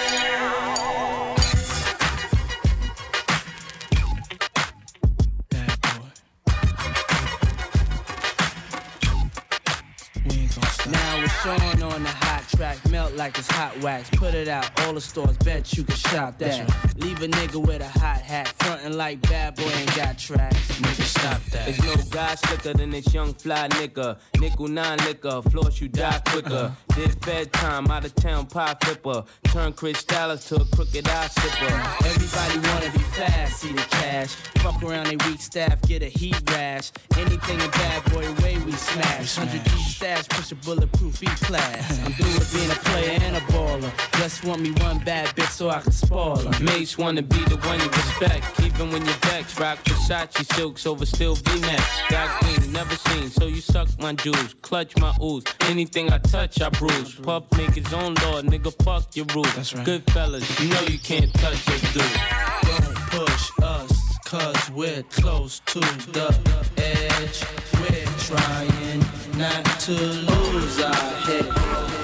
Now 10.90 11.22
it's 11.22 11.32
Sean 11.42 11.82
on 11.82 12.02
the 12.02 12.08
hot 12.08 12.44
track, 12.48 12.78
melt 13.14 13.18
like 13.18 13.38
it's 13.38 13.50
hot 13.50 13.76
wax. 13.82 14.10
Put 14.10 14.34
it 14.34 14.48
out, 14.48 14.68
all 14.82 14.94
the 14.94 15.00
stores, 15.00 15.36
bet 15.38 15.72
you 15.76 15.84
can 15.84 15.96
shop 15.96 16.38
that. 16.38 16.68
Leave 16.96 17.22
a 17.22 17.28
nigga 17.28 17.64
with 17.64 17.80
a 17.80 17.88
hot 17.98 18.20
hat, 18.20 18.48
frontin' 18.58 18.96
like 18.96 19.20
bad 19.22 19.56
boy 19.56 19.62
ain't 19.62 19.96
got 19.96 20.18
tracks. 20.18 20.56
Nigga, 20.80 21.02
stop 21.02 21.42
that. 21.52 21.66
There's 21.66 21.82
no 21.84 21.96
guy 22.10 22.34
slicker 22.34 22.74
than 22.74 22.90
this 22.90 23.12
young 23.12 23.34
fly 23.34 23.68
nigga. 23.68 24.18
Nickel 24.40 24.68
nine 24.68 24.98
liquor, 24.98 25.42
floss 25.50 25.80
you 25.80 25.88
die 25.88 26.20
quicker. 26.26 26.72
This 26.94 27.14
Fed 27.16 27.52
time, 27.52 27.90
out 27.90 28.04
of 28.04 28.14
town 28.14 28.46
pie 28.46 28.76
flipper. 28.82 29.24
Turn 29.44 29.72
Cristal 29.72 30.36
to 30.36 30.56
a 30.56 30.64
crooked 30.76 31.08
eye 31.08 31.28
sipper. 31.28 32.06
Everybody 32.06 32.68
wanna 32.68 32.92
be 32.92 33.04
fast, 33.14 33.60
see 33.60 33.72
the 33.72 33.82
cash. 33.82 34.34
Fuck 34.62 34.82
around 34.82 35.06
they 35.06 35.16
weak 35.28 35.40
staff, 35.40 35.80
get 35.82 36.02
a 36.02 36.08
heat 36.08 36.40
rash. 36.50 36.92
Anything 37.16 37.60
a 37.60 37.68
bad 37.68 38.04
boy 38.12 38.26
way 38.42 38.58
we 38.58 38.72
smash. 38.72 39.36
100 39.38 39.64
G 39.64 39.70
stash, 39.82 40.28
push 40.28 40.52
a 40.52 40.54
bulletproof 40.56 41.22
E 41.22 41.26
class. 41.26 42.00
I'm 42.04 42.12
through 42.12 42.34
with 42.34 42.52
being 42.52 42.70
a 42.70 42.74
player 42.74 43.03
and 43.10 43.36
a 43.36 43.40
baller. 43.52 43.92
Just 44.18 44.44
want 44.44 44.62
me 44.62 44.70
one 44.82 44.98
bad 44.98 45.28
bitch 45.36 45.50
so 45.50 45.70
I 45.70 45.80
can 45.80 45.92
spoil 45.92 46.36
her. 46.36 46.64
Mates 46.64 46.96
wanna 46.96 47.22
be 47.22 47.42
the 47.44 47.56
one 47.56 47.78
you 47.80 47.88
respect, 47.88 48.60
even 48.60 48.90
when 48.90 49.04
you're 49.04 49.14
vexed. 49.28 49.58
Rock 49.58 49.78
Versace 49.84 50.44
silks 50.54 50.86
over 50.86 51.06
still 51.06 51.34
V-necks. 51.34 52.00
Got 52.08 52.28
clean, 52.40 52.72
never 52.72 52.94
seen, 52.94 53.30
so 53.30 53.46
you 53.46 53.60
suck 53.60 53.88
my 53.98 54.12
juice, 54.14 54.54
clutch 54.62 54.96
my 54.98 55.14
ooze. 55.22 55.44
Anything 55.68 56.12
I 56.12 56.18
touch, 56.18 56.60
I 56.60 56.68
bruise. 56.70 57.14
Puff 57.16 57.44
make 57.56 57.74
his 57.74 57.92
own 57.92 58.14
law, 58.14 58.40
nigga, 58.42 58.72
fuck 58.82 59.14
your 59.16 59.26
rules. 59.34 59.72
Good 59.84 60.04
fellas, 60.12 60.48
you 60.60 60.68
know 60.68 60.82
you 60.82 60.98
can't 60.98 61.32
touch 61.34 61.66
your 61.68 61.78
dude. 61.92 62.20
Don't 62.62 62.94
push 63.12 63.50
us, 63.62 64.18
cause 64.24 64.70
we're 64.70 65.02
close 65.04 65.60
to 65.66 65.80
the 65.80 66.28
edge. 66.76 67.44
We're 67.80 68.06
trying 68.18 69.04
not 69.38 69.64
to 69.80 69.92
lose 69.92 70.80
our 70.80 70.94
head. 70.94 72.03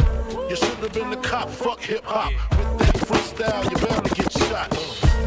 You 0.31 0.55
should 0.55 0.77
have 0.77 0.93
been 0.93 1.11
a 1.11 1.17
cop, 1.17 1.49
fuck 1.49 1.81
hip 1.81 2.05
hop. 2.05 2.31
With 2.51 2.77
that 2.79 2.95
freestyle, 2.95 3.89
bound 3.89 4.05
to 4.05 4.15
get 4.15 4.31
shot. 4.31 4.69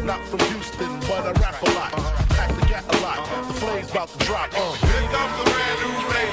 Not 0.03 0.19
from 0.25 0.39
Houston, 0.39 0.99
but 1.01 1.25
I 1.25 1.31
rap 1.33 1.61
a 1.61 1.71
lot. 1.73 1.91
Pack 2.29 2.49
the 2.59 2.65
gat 2.65 2.85
a 2.89 2.97
lot. 3.01 3.47
The 3.47 3.53
flame's 3.53 3.91
about 3.91 4.09
to 4.09 4.17
drop. 4.25 4.49
Uh. 4.53 4.73
Here 4.73 5.09
comes 5.13 5.37
the 5.37 5.43
brand 5.51 5.79
new 5.81 5.93
your 5.93 6.11
head. 6.11 6.29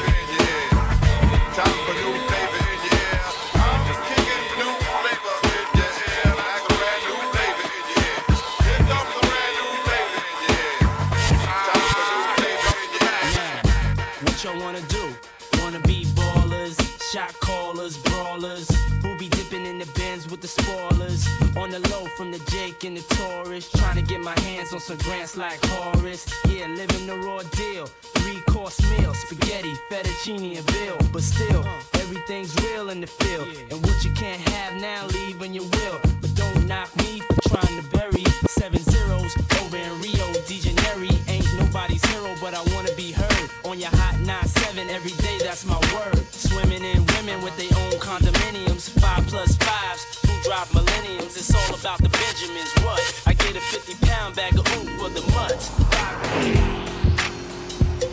Time 1.54 1.78
for 1.84 1.94
new 2.00 2.31
the 20.42 20.48
spoilers. 20.48 21.26
On 21.56 21.70
the 21.70 21.78
low 21.90 22.04
from 22.16 22.32
the 22.32 22.38
Jake 22.50 22.82
and 22.84 22.96
the 22.96 23.14
Taurus, 23.14 23.70
trying 23.70 23.94
to 23.94 24.02
get 24.02 24.20
my 24.20 24.38
hands 24.40 24.74
on 24.74 24.80
some 24.80 24.98
grants 24.98 25.36
like 25.36 25.64
Horace. 25.66 26.26
Yeah, 26.48 26.66
living 26.66 27.06
the 27.06 27.16
raw 27.18 27.42
deal. 27.54 27.86
Three 28.18 28.40
course 28.52 28.80
meal, 28.90 29.14
spaghetti, 29.14 29.72
fettuccine, 29.88 30.58
and 30.58 30.70
veal. 30.72 30.98
But 31.12 31.22
still, 31.22 31.64
everything's 31.94 32.54
real 32.64 32.90
in 32.90 33.00
the 33.00 33.06
field. 33.06 33.48
And 33.70 33.80
what 33.86 34.04
you 34.04 34.10
can't 34.12 34.40
have 34.50 34.74
now, 34.80 35.06
leave 35.06 35.38
when 35.40 35.54
you 35.54 35.62
will. 35.62 36.00
But 36.20 36.34
don't 36.34 36.66
knock 36.66 36.94
me 36.96 37.20
for 37.20 37.48
trying 37.48 37.80
to 37.80 37.88
bury 37.96 38.24
seven 38.48 38.82
zeros 38.82 39.36
over 39.60 39.76
in 39.76 39.92
Rio 40.00 40.26
de 40.32 40.58
Janeiro. 40.58 41.14
Ain't 41.28 41.46
nobody's 41.56 42.04
hero, 42.06 42.34
but 42.40 42.52
I 42.52 42.62
wanna 42.74 42.92
be 42.96 43.12
heard 43.12 43.50
on 43.64 43.78
your 43.78 43.90
hot 43.90 44.16
9-7 44.16 44.90
every 44.90 45.12
day. 45.22 45.38
That's 45.38 45.64
my 45.64 45.78
word. 45.94 46.11
Drive 50.52 50.74
millenniums? 50.74 51.34
It's 51.34 51.54
all 51.54 51.74
about 51.74 51.98
the 52.02 52.10
Benjamins. 52.10 52.72
What? 52.84 53.00
I 53.26 53.32
get 53.32 53.56
a 53.56 53.60
50 53.60 54.06
pound 54.06 54.36
bag 54.36 54.58
of 54.58 54.66
ooh 54.76 54.98
for 54.98 55.08
the 55.08 55.22
months. 55.32 55.70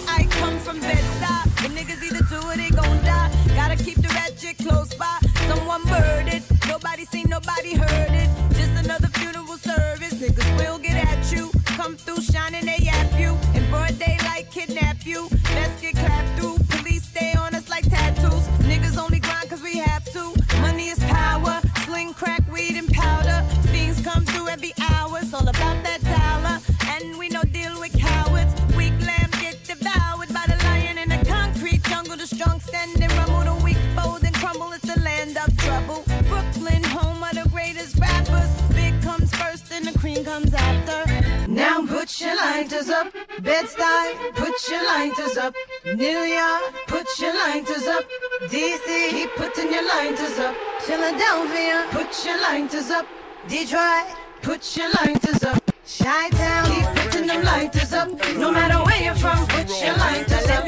I 0.08 0.24
come 0.40 0.58
from 0.60 0.80
Bed-Stuy. 0.80 1.44
The 1.64 1.70
niggas 1.76 2.02
either 2.02 2.24
do 2.32 2.40
or 2.48 2.56
they 2.56 2.70
gon' 2.70 3.04
die. 3.04 3.30
Gotta 3.56 3.76
keep 3.76 3.98
the 3.98 4.08
ratchet 4.20 4.58
close 4.58 4.94
by. 4.94 5.18
Someone 5.50 5.84
murdered. 5.84 6.44
Nobody 6.66 7.04
seen, 7.04 7.28
nobody 7.28 7.76
heard 7.76 8.14
it. 8.24 8.49
Lighters 42.80 42.90
up. 42.90 43.14
Bed-Stuy, 43.42 44.36
put 44.36 44.70
your 44.70 44.86
lighters 44.86 45.38
up. 45.38 45.54
New 45.86 46.20
York, 46.20 46.74
put 46.88 47.08
your 47.20 47.34
lighters 47.34 47.88
up. 47.88 48.04
DC, 48.44 49.10
keep 49.10 49.30
putting 49.36 49.74
your 49.74 49.88
lighters 49.88 50.40
up. 50.40 50.56
Philadelphia, 50.82 51.86
put 51.92 52.26
your 52.26 52.42
lighters 52.42 52.90
up. 52.92 53.06
Detroit, 53.48 54.06
put 54.42 54.78
your 54.78 54.90
lighters 54.92 55.44
up. 55.44 55.62
Chi-Town, 55.86 56.66
keep 56.66 56.86
putting 57.04 57.28
them 57.28 57.44
lighters 57.44 57.94
up. 57.94 58.10
No 58.38 58.52
matter 58.52 58.84
where 58.86 59.04
you're 59.04 59.16
from, 59.16 59.46
put 59.48 59.70
your 59.82 59.96
lighters 59.98 60.50
up. 60.50 60.66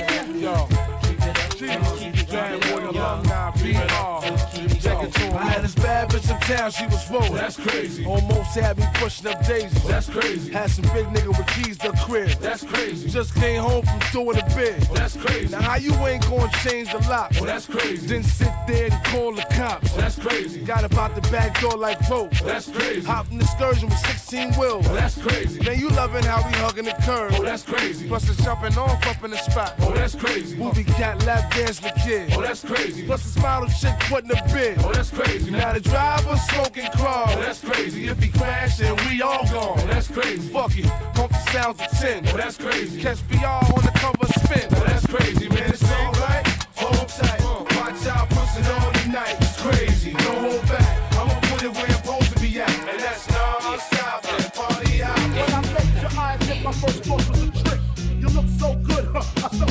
I 4.86 5.46
had 5.46 5.64
this 5.64 5.76
bad 5.76 6.10
bitch 6.10 6.32
in 6.32 6.40
town, 6.42 6.72
she 6.72 6.86
was 6.88 7.10
rolling. 7.12 7.34
That's 7.34 7.58
crazy. 7.58 8.06
Almost 8.06 8.56
had 8.56 8.78
me 8.78 8.86
pushing 8.96 9.28
up 9.28 9.46
daisies. 9.46 9.84
That's 9.84 10.10
crazy. 10.10 10.52
Had 10.52 10.72
some 10.72 10.86
big 10.86 11.06
nigga 11.08 11.28
with 11.28 11.48
keys 11.48 11.78
to 11.80 11.92
the 11.92 11.98
crib. 11.98 12.30
That's 12.40 12.64
crazy. 12.64 13.10
Just 13.10 13.36
came 13.36 13.62
home 13.62 13.86
from 13.86 14.00
doing 14.12 14.40
a 14.40 14.56
bid. 14.56 14.82
That's 14.94 15.16
crazy. 15.16 15.50
Now 15.50 15.62
how 15.62 15.76
you 15.76 15.94
ain't 16.08 16.28
gonna 16.28 16.52
change 16.64 16.92
the 16.92 17.00
lock? 17.10 17.32
Oh, 17.40 17.46
that's 17.46 17.68
crazy. 17.68 18.08
Then 18.08 18.24
sit 18.24 18.52
there 18.68 18.92
and 18.92 19.06
call 19.06 19.34
the 19.34 19.44
cops. 19.52 19.94
That's 19.94 20.18
crazy. 20.18 20.62
Got 20.62 20.84
about 20.84 21.16
the 21.16 21.22
back 21.30 21.60
door 21.62 21.78
like 21.78 22.00
rope. 22.10 22.32
That's 22.44 22.70
crazy. 22.70 23.06
Hopped 23.06 23.32
in 23.32 23.38
the 23.38 23.44
excursion 23.44 23.90
with 23.90 24.00
16 24.00 24.54
wheels. 24.54 24.88
That's 24.88 25.22
crazy. 25.22 25.60
Now 25.62 25.74
you 25.74 25.90
loving 25.90 26.24
how 26.24 26.38
we 26.48 26.54
hugging 26.58 26.86
the 26.86 26.96
curb. 27.04 27.34
Oh, 27.36 27.44
that's 27.44 27.64
crazy. 27.64 28.08
Plus 28.08 28.26
the 28.26 28.42
jumping 28.42 28.78
off 28.78 29.06
up 29.06 29.24
in 29.24 29.32
the 29.32 29.38
spot. 29.38 29.76
Oh, 29.82 29.92
that's 29.92 30.16
crazy. 30.16 30.58
Movie 30.58 30.84
cat 30.84 31.24
lap 31.26 31.52
dancing 31.54 31.86
the 31.86 32.00
kid. 32.02 32.34
Oh, 32.34 32.42
that's 32.42 32.64
crazy. 32.64 33.06
Plus 33.06 33.34
the 33.34 33.42
model 33.42 33.70
chick 33.70 33.98
putting 34.02 34.32
a 34.32 34.42
bid. 34.52 34.71
Oh, 34.80 34.92
that's 34.94 35.12
crazy. 35.12 35.52
Now 35.52 35.74
the 35.74 35.80
driver's 35.80 36.42
smoking 36.44 36.90
car. 36.92 37.26
Oh, 37.28 37.42
that's 37.42 37.62
crazy. 37.64 38.08
If 38.08 38.22
he 38.22 38.30
crash, 38.30 38.78
then 38.78 38.96
we 39.08 39.22
all 39.22 39.44
gone. 39.46 39.80
Oh, 39.80 39.88
that's 39.88 40.08
crazy. 40.08 40.48
Fuck 40.50 40.78
it. 40.78 40.86
Pump 41.14 41.32
the 41.32 41.52
sounds 41.52 41.82
of 41.82 41.88
10. 42.00 42.28
Oh, 42.28 42.38
that's 42.38 42.58
crazy. 42.58 43.02
Catch 43.02 43.28
BR 43.28 43.46
on 43.46 43.84
the 43.84 43.92
cover 43.96 44.28
spin. 44.40 44.68
Oh, 44.72 44.84
that's 44.86 45.06
crazy, 45.08 45.50
man. 45.50 45.70
It's 45.70 45.84
alright. 45.84 46.48
Hold 46.76 47.08
tight. 47.10 47.42
Uh, 47.42 47.64
watch 47.78 48.06
out, 48.08 48.30
pushing 48.30 48.66
all 48.72 48.92
the 48.92 49.06
night. 49.12 49.36
It's 49.42 49.62
crazy. 49.62 50.12
Don't 50.14 50.40
hold 50.50 50.62
back. 50.68 51.14
I'ma 51.14 51.40
put 51.50 51.64
it 51.64 51.74
where 51.74 51.86
I'm 51.86 51.92
supposed 51.92 52.34
to 52.34 52.40
be 52.40 52.62
at. 52.62 52.70
And 52.70 53.00
that's 53.00 53.30
non-stop. 53.30 54.22
the 54.24 54.52
party 54.54 55.04
out. 55.04 55.18
When 55.18 55.54
I 55.54 55.62
met 55.74 56.02
your 56.02 56.20
eyes, 56.20 56.42
hit 56.48 56.64
my 56.64 56.72
first 56.72 57.04
book 57.08 57.20
was 57.30 57.44
a 57.44 57.52
trick. 57.64 57.80
You 58.20 58.30
look 58.30 58.48
so 58.60 58.76
good, 58.76 59.06
huh? 59.14 59.48
I 59.48 59.56
saw 59.58 59.71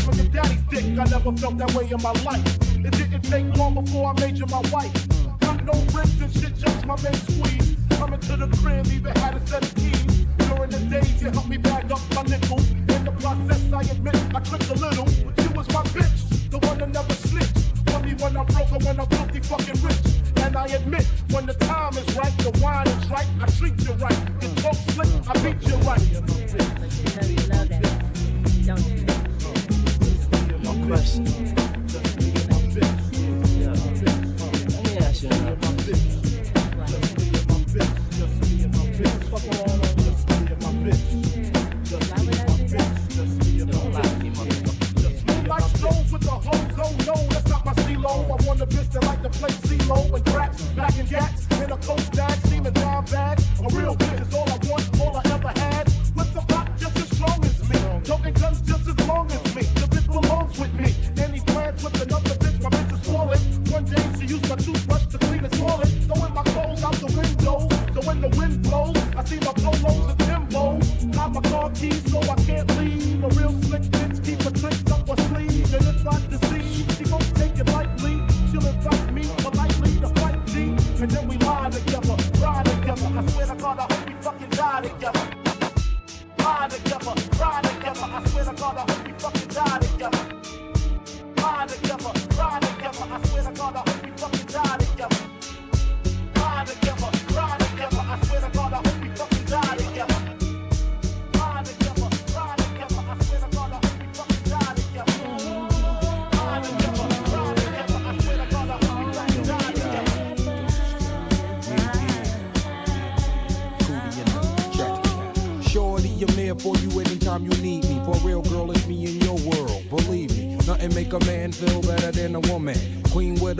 never 1.10 1.36
felt 1.36 1.58
that 1.58 1.74
way 1.74 1.84
in 1.90 2.00
my 2.02 2.12
life. 2.22 2.44
It 2.78 2.92
didn't 2.92 3.22
take 3.22 3.56
long 3.56 3.74
before 3.74 4.10
I 4.10 4.20
made 4.20 4.38
you 4.38 4.46
my 4.46 4.62
wife. 4.72 4.92
Got 5.40 5.64
no 5.64 5.72
rings 5.92 6.20
and 6.20 6.32
shit, 6.32 6.56
just 6.56 6.86
my 6.86 6.96
main 7.02 7.14
squeeze. 7.14 7.76
Coming 7.90 8.20
to 8.20 8.36
the 8.36 8.48
crib, 8.58 8.86
even 8.86 9.14
had 9.16 9.34
a 9.34 9.46
set 9.46 9.62
of 9.64 9.74
keys. 9.74 10.24
During 10.38 10.70
the 10.70 10.78
days, 10.88 11.20
you 11.20 11.30
helped 11.30 11.48
me 11.48 11.56
bag 11.56 11.90
up 11.92 12.00
my 12.14 12.22
nickels. 12.22 12.70
In 12.70 13.04
the 13.04 13.12
process, 13.20 13.72
I 13.72 13.82
admit 13.92 14.16
I 14.34 14.40
clipped 14.40 14.70
a 14.70 14.74
little. 14.74 15.08
You 15.42 15.50
was 15.50 15.68
my 15.74 15.82
bitch, 15.94 16.50
the 16.50 16.58
one 16.58 16.78
that 16.78 16.90
never 16.90 17.14
snitched. 17.14 17.56
Me 18.00 18.14
when 18.14 18.34
I'm 18.34 18.46
broke 18.46 18.72
or 18.72 18.78
when 18.78 18.98
I'm 18.98 19.06
filthy 19.08 19.40
fucking 19.40 19.82
rich. 19.82 20.00
And 20.36 20.56
I 20.56 20.66
admit, 20.66 21.04
when 21.30 21.44
the 21.44 21.54
time 21.54 21.92
is 21.98 22.16
right, 22.16 22.32
the 22.38 22.50
wine 22.62 22.88
is 22.88 23.10
right, 23.10 23.26
I 23.42 23.46
treat 23.58 23.76
you 23.86 23.92
right. 24.00 24.18
You 24.40 24.48
talk 24.62 24.74
slick, 24.94 25.08
I 25.28 25.34
beat 25.42 25.68
you 25.68 25.76
right. 25.84 26.09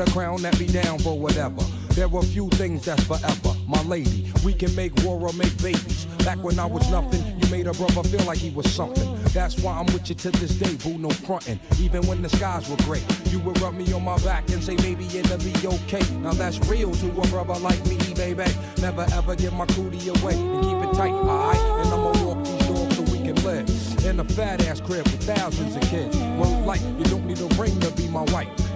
A 0.00 0.10
crown 0.12 0.40
that 0.42 0.58
be 0.58 0.66
down 0.66 0.98
for 0.98 1.18
whatever. 1.18 1.62
There 1.90 2.06
are 2.06 2.22
few 2.22 2.48
things 2.50 2.84
that's 2.84 3.04
forever. 3.04 3.54
My 3.66 3.82
lady, 3.82 4.32
we 4.44 4.54
can 4.54 4.74
make 4.74 4.92
war 5.02 5.20
or 5.20 5.32
make 5.32 5.56
babies. 5.60 6.06
Back 6.24 6.42
when 6.42 6.58
I 6.58 6.66
was 6.66 6.88
nothing, 6.90 7.22
you 7.40 7.48
made 7.50 7.66
a 7.66 7.72
brother 7.72 8.02
feel 8.04 8.24
like 8.24 8.38
he 8.38 8.50
was 8.50 8.70
something. 8.72 9.18
That's 9.34 9.58
why 9.60 9.78
I'm 9.78 9.86
with 9.86 10.08
you 10.08 10.14
to 10.14 10.30
this 10.30 10.54
day, 10.54 10.74
boo, 10.76 10.98
no 10.98 11.10
frontin'. 11.10 11.58
Even 11.80 12.06
when 12.06 12.22
the 12.22 12.28
skies 12.28 12.68
were 12.68 12.76
gray, 12.84 13.02
you 13.26 13.40
would 13.40 13.60
rub 13.60 13.74
me 13.74 13.92
on 13.92 14.04
my 14.04 14.18
back 14.18 14.48
and 14.50 14.62
say, 14.62 14.76
baby, 14.76 15.06
it'll 15.06 15.38
be 15.38 15.54
okay. 15.66 16.02
Now 16.16 16.32
that's 16.32 16.58
real 16.68 16.92
to 16.92 17.08
a 17.08 17.26
brother 17.28 17.58
like 17.60 17.84
me, 17.86 17.98
baby. 18.14 18.44
Never 18.80 19.06
ever 19.12 19.34
give 19.34 19.52
my 19.52 19.66
cootie 19.66 20.08
away 20.08 20.34
and 20.34 20.62
keep 20.62 20.76
it 20.76 20.94
tight, 20.94 21.12
alright? 21.12 21.84
And 21.84 21.94
I'ma 21.94 22.24
walk 22.24 22.44
these 22.44 22.66
dogs 22.68 22.96
so 22.96 23.02
we 23.02 23.18
can 23.18 23.36
live 23.44 23.68
in 24.04 24.20
a 24.20 24.24
fat 24.24 24.64
ass 24.66 24.80
crib 24.80 25.04
with 25.04 25.22
thousands 25.24 25.76
of 25.76 25.82
kids. 25.82 26.16
Well, 26.16 26.60
like, 26.60 26.80
you 26.80 27.04
don't 27.04 27.26
need 27.26 27.40
a 27.40 27.46
ring 27.60 27.78
to 27.80 27.90
be 27.92 28.08
my 28.08 28.22
wife. 28.32 28.48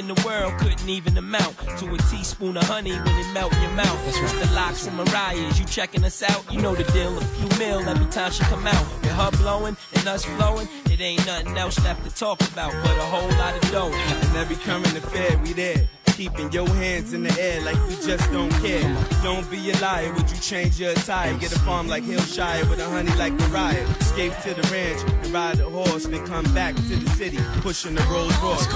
In 0.00 0.06
the 0.08 0.22
world 0.24 0.54
couldn't 0.58 0.88
even 0.88 1.18
amount 1.18 1.58
to 1.76 1.94
a 1.94 1.98
teaspoon 2.08 2.56
of 2.56 2.62
honey 2.62 2.92
when 2.92 3.18
it 3.18 3.34
melt 3.34 3.52
in 3.52 3.60
your 3.60 3.72
mouth. 3.72 4.02
That's 4.06 4.18
right. 4.18 4.48
The 4.48 4.54
LOX 4.54 4.86
and 4.86 4.96
Mariah's, 4.96 5.60
you 5.60 5.66
checking 5.66 6.02
us 6.06 6.22
out? 6.22 6.50
You 6.50 6.62
know 6.62 6.74
the 6.74 6.90
deal, 6.94 7.18
a 7.18 7.20
few 7.20 7.58
mil 7.58 7.86
every 7.86 8.10
time 8.10 8.32
she 8.32 8.42
come 8.44 8.66
out. 8.66 8.86
With 9.02 9.10
her 9.10 9.30
blowing 9.32 9.76
and 9.92 10.08
us 10.08 10.24
flowing, 10.24 10.68
it 10.86 11.02
ain't 11.02 11.26
nothing 11.26 11.54
else 11.58 11.78
left 11.84 12.02
to 12.08 12.14
talk 12.14 12.40
about 12.50 12.72
but 12.82 12.96
a 12.96 13.02
whole 13.12 13.28
lot 13.36 13.54
of 13.54 13.70
dough. 13.70 13.92
And 13.92 14.36
every 14.38 14.56
current 14.56 14.86
affair, 14.86 15.36
we 15.44 15.52
there. 15.52 15.86
Keeping 16.16 16.50
your 16.50 16.68
hands 16.68 17.12
in 17.12 17.22
the 17.22 17.38
air 17.38 17.60
like 17.60 17.76
we 17.86 17.94
just 17.96 18.32
don't 18.32 18.52
care. 18.62 18.96
Don't 19.22 19.50
be 19.50 19.70
a 19.70 19.76
liar, 19.80 20.14
would 20.14 20.30
you 20.30 20.38
change 20.38 20.80
your 20.80 20.92
attire? 20.92 21.36
Get 21.36 21.54
a 21.54 21.58
farm 21.58 21.88
like 21.88 22.04
Hillshire 22.04 22.70
with 22.70 22.80
a 22.80 22.88
honey 22.88 23.14
like 23.16 23.34
Mariah. 23.34 23.86
Escape 24.00 24.32
to 24.44 24.54
the 24.54 24.66
ranch 24.72 25.02
and 25.02 25.26
ride 25.26 25.60
a 25.60 25.68
horse, 25.68 26.06
then 26.06 26.26
come 26.26 26.44
back 26.54 26.74
to 26.74 26.96
the 26.96 27.10
city, 27.10 27.38
pushing 27.60 27.94
the 27.94 28.02
Rolls 28.04 28.34
Royce. 28.38 28.66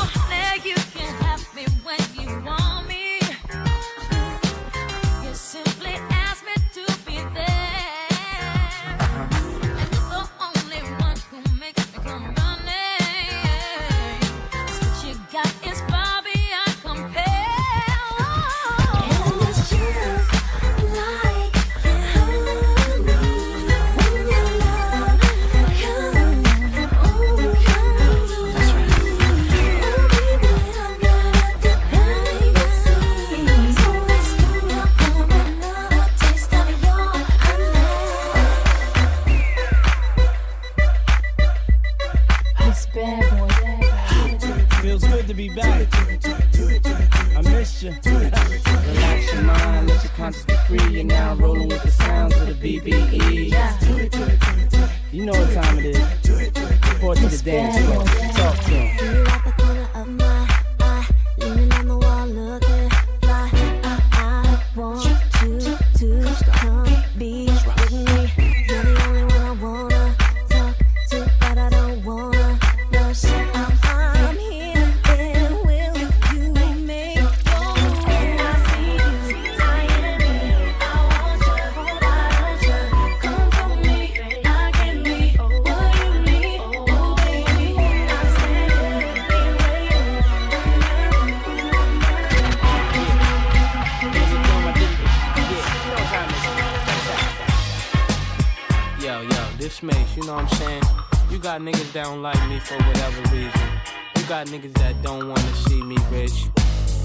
Got 101.59 101.62
niggas 101.62 101.93
that 101.93 102.03
don't 102.03 102.21
like 102.21 102.49
me 102.49 102.59
for 102.59 102.75
whatever 102.79 103.23
reason. 103.33 103.69
You 104.17 104.25
got 104.27 104.49
niggas 104.49 104.73
that 104.73 105.01
don't 105.03 105.29
wanna 105.29 105.55
see 105.55 105.81
me 105.83 105.97
rich. 106.11 106.47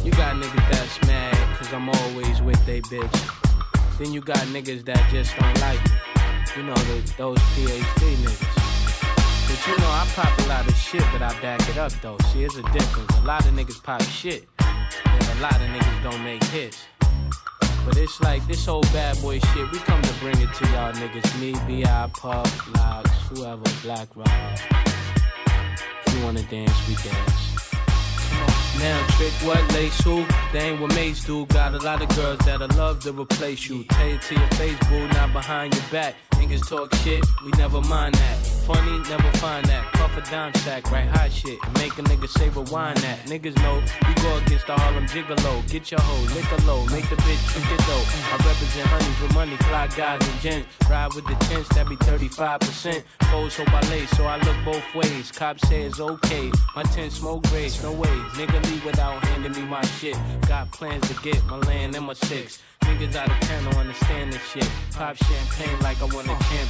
You 0.04 0.10
got 0.14 0.38
niggas 0.38 0.72
that's 0.72 1.00
mad 1.06 1.36
cause 1.56 1.72
I'm 1.72 1.88
always 1.88 2.42
with 2.42 2.66
they 2.66 2.82
bitch. 2.82 4.00
Then 4.00 4.12
you 4.12 4.22
got 4.22 4.40
niggas 4.48 4.86
that 4.86 5.08
just 5.12 5.38
don't 5.38 5.62
like 5.62 5.80
me. 5.86 5.98
You 6.58 6.64
know, 6.64 6.74
the, 6.74 7.14
those 7.18 7.38
PhD 7.54 8.16
niggas. 8.26 8.42
But 9.46 9.68
you 9.68 9.78
know, 9.78 9.92
I 9.92 10.08
pop 10.16 10.40
a 10.40 10.50
lot 10.50 10.68
of 10.68 10.76
shit, 10.76 11.04
but 11.12 11.22
I 11.22 11.40
back 11.42 11.62
it 11.70 11.78
up 11.78 11.92
though. 12.02 12.18
See, 12.34 12.44
it's 12.44 12.56
a 12.56 12.64
difference. 12.74 13.16
A 13.20 13.26
lot 13.26 13.46
of 13.46 13.54
niggas 13.54 13.84
pop 13.84 14.02
shit, 14.02 14.48
and 14.58 15.24
a 15.38 15.42
lot 15.44 15.62
of 15.62 15.68
niggas 15.68 16.02
don't 16.02 16.24
make 16.24 16.44
hits. 16.46 16.88
But 17.90 17.98
it's 17.98 18.22
like 18.22 18.46
this 18.46 18.68
whole 18.68 18.84
bad 18.94 19.20
boy 19.20 19.40
shit, 19.40 19.72
we 19.72 19.80
come 19.80 20.00
to 20.00 20.14
bring 20.20 20.40
it 20.40 20.54
to 20.54 20.66
y'all 20.68 20.94
niggas. 20.94 21.42
Me, 21.42 21.56
B.I., 21.66 22.12
Puff, 22.14 22.76
LOX, 22.76 23.10
whoever, 23.30 23.64
Black 23.82 24.08
Rob. 24.16 24.30
If 26.06 26.16
you 26.16 26.24
wanna 26.24 26.44
dance, 26.44 26.88
we 26.88 26.94
dance. 26.94 27.59
Now 28.78 29.06
trick 29.18 29.34
what 29.44 29.74
lace 29.74 30.00
who? 30.02 30.26
They 30.54 30.70
ain't 30.70 30.82
what 30.82 30.94
mates 30.96 31.24
do. 31.24 31.46
Got 31.48 31.74
a 31.74 31.80
lot 31.80 32.02
of 32.02 32.10
girls 32.16 32.40
that'll 32.40 32.68
love 32.78 33.00
to 33.02 33.12
replace 33.14 33.68
you. 33.68 33.84
Tell 33.86 34.08
it 34.08 34.22
to 34.22 34.36
your 34.36 34.48
face, 34.52 34.78
boo, 34.90 35.08
not 35.10 35.34
behind 35.34 35.74
your 35.74 35.84
back. 35.92 36.16
Niggas 36.32 36.68
talk 36.70 36.94
shit, 37.04 37.24
we 37.44 37.52
never 37.58 37.82
mind 37.82 38.16
that. 38.16 38.38
Funny, 38.66 38.98
never 39.10 39.30
find 39.38 39.66
that. 39.66 39.84
Puff 39.94 40.16
a 40.16 40.22
dime 40.32 40.54
sack, 40.56 40.90
right 40.92 41.08
hot 41.10 41.32
shit. 41.32 41.60
Make 41.76 41.98
a 41.98 42.04
nigga 42.04 42.30
say 42.30 42.48
rewind 42.50 42.98
that. 43.00 43.20
Niggas 43.26 43.58
know 43.62 43.84
we 44.08 44.14
go 44.24 44.38
against 44.38 44.68
the 44.68 44.74
Harlem 44.74 45.06
Gigolo. 45.08 45.68
Get 45.70 45.92
your 45.92 46.00
hoe, 46.00 46.34
lick 46.36 46.50
a 46.52 46.66
low, 46.66 46.86
make 46.86 47.10
the 47.10 47.18
bitch 47.18 47.44
trick 47.52 47.66
it 47.66 47.82
though. 47.86 48.06
I 48.32 48.38
represent 48.48 48.88
honeys 48.88 49.22
with 49.22 49.34
money, 49.34 49.58
fly 49.68 49.88
guys 49.98 50.22
and 50.26 50.40
gents. 50.40 50.68
Ride 50.90 51.14
with 51.14 51.26
the 51.26 51.36
tents, 51.46 51.68
that 51.76 51.90
be 51.90 51.98
35%. 51.98 53.04
Foes 53.32 53.58
hope 53.58 53.74
I 53.74 53.82
lay, 53.90 54.06
so 54.06 54.26
I 54.26 54.38
look 54.38 54.56
both 54.64 54.96
ways. 54.96 55.32
Cop 55.32 55.60
say 55.60 55.84
it's 55.84 56.00
okay. 56.00 56.52
My 56.76 56.84
tent 56.84 57.12
smoke 57.12 57.44
grace, 57.50 57.84
no 57.84 57.92
way. 57.92 58.16
Nigga 58.40 58.59
leave 58.62 58.84
without 58.86 59.24
handing 59.26 59.52
me 59.54 59.62
my 59.62 59.82
shit. 60.00 60.18
Got 60.48 60.72
plans 60.72 61.08
to 61.08 61.14
get 61.22 61.44
my 61.46 61.58
land 61.58 61.96
and 61.96 62.06
my 62.06 62.14
six. 62.14 62.62
Niggas 62.82 63.16
out 63.16 63.30
of 63.30 63.40
town 63.48 63.64
don't 63.66 63.78
understand 63.78 64.34
this 64.34 64.42
shit. 64.52 64.70
Pop 64.94 65.16
champagne 65.16 65.80
like 65.82 66.02
I 66.02 66.06
won 66.06 66.26
a 66.26 66.38
championship. 66.50 66.70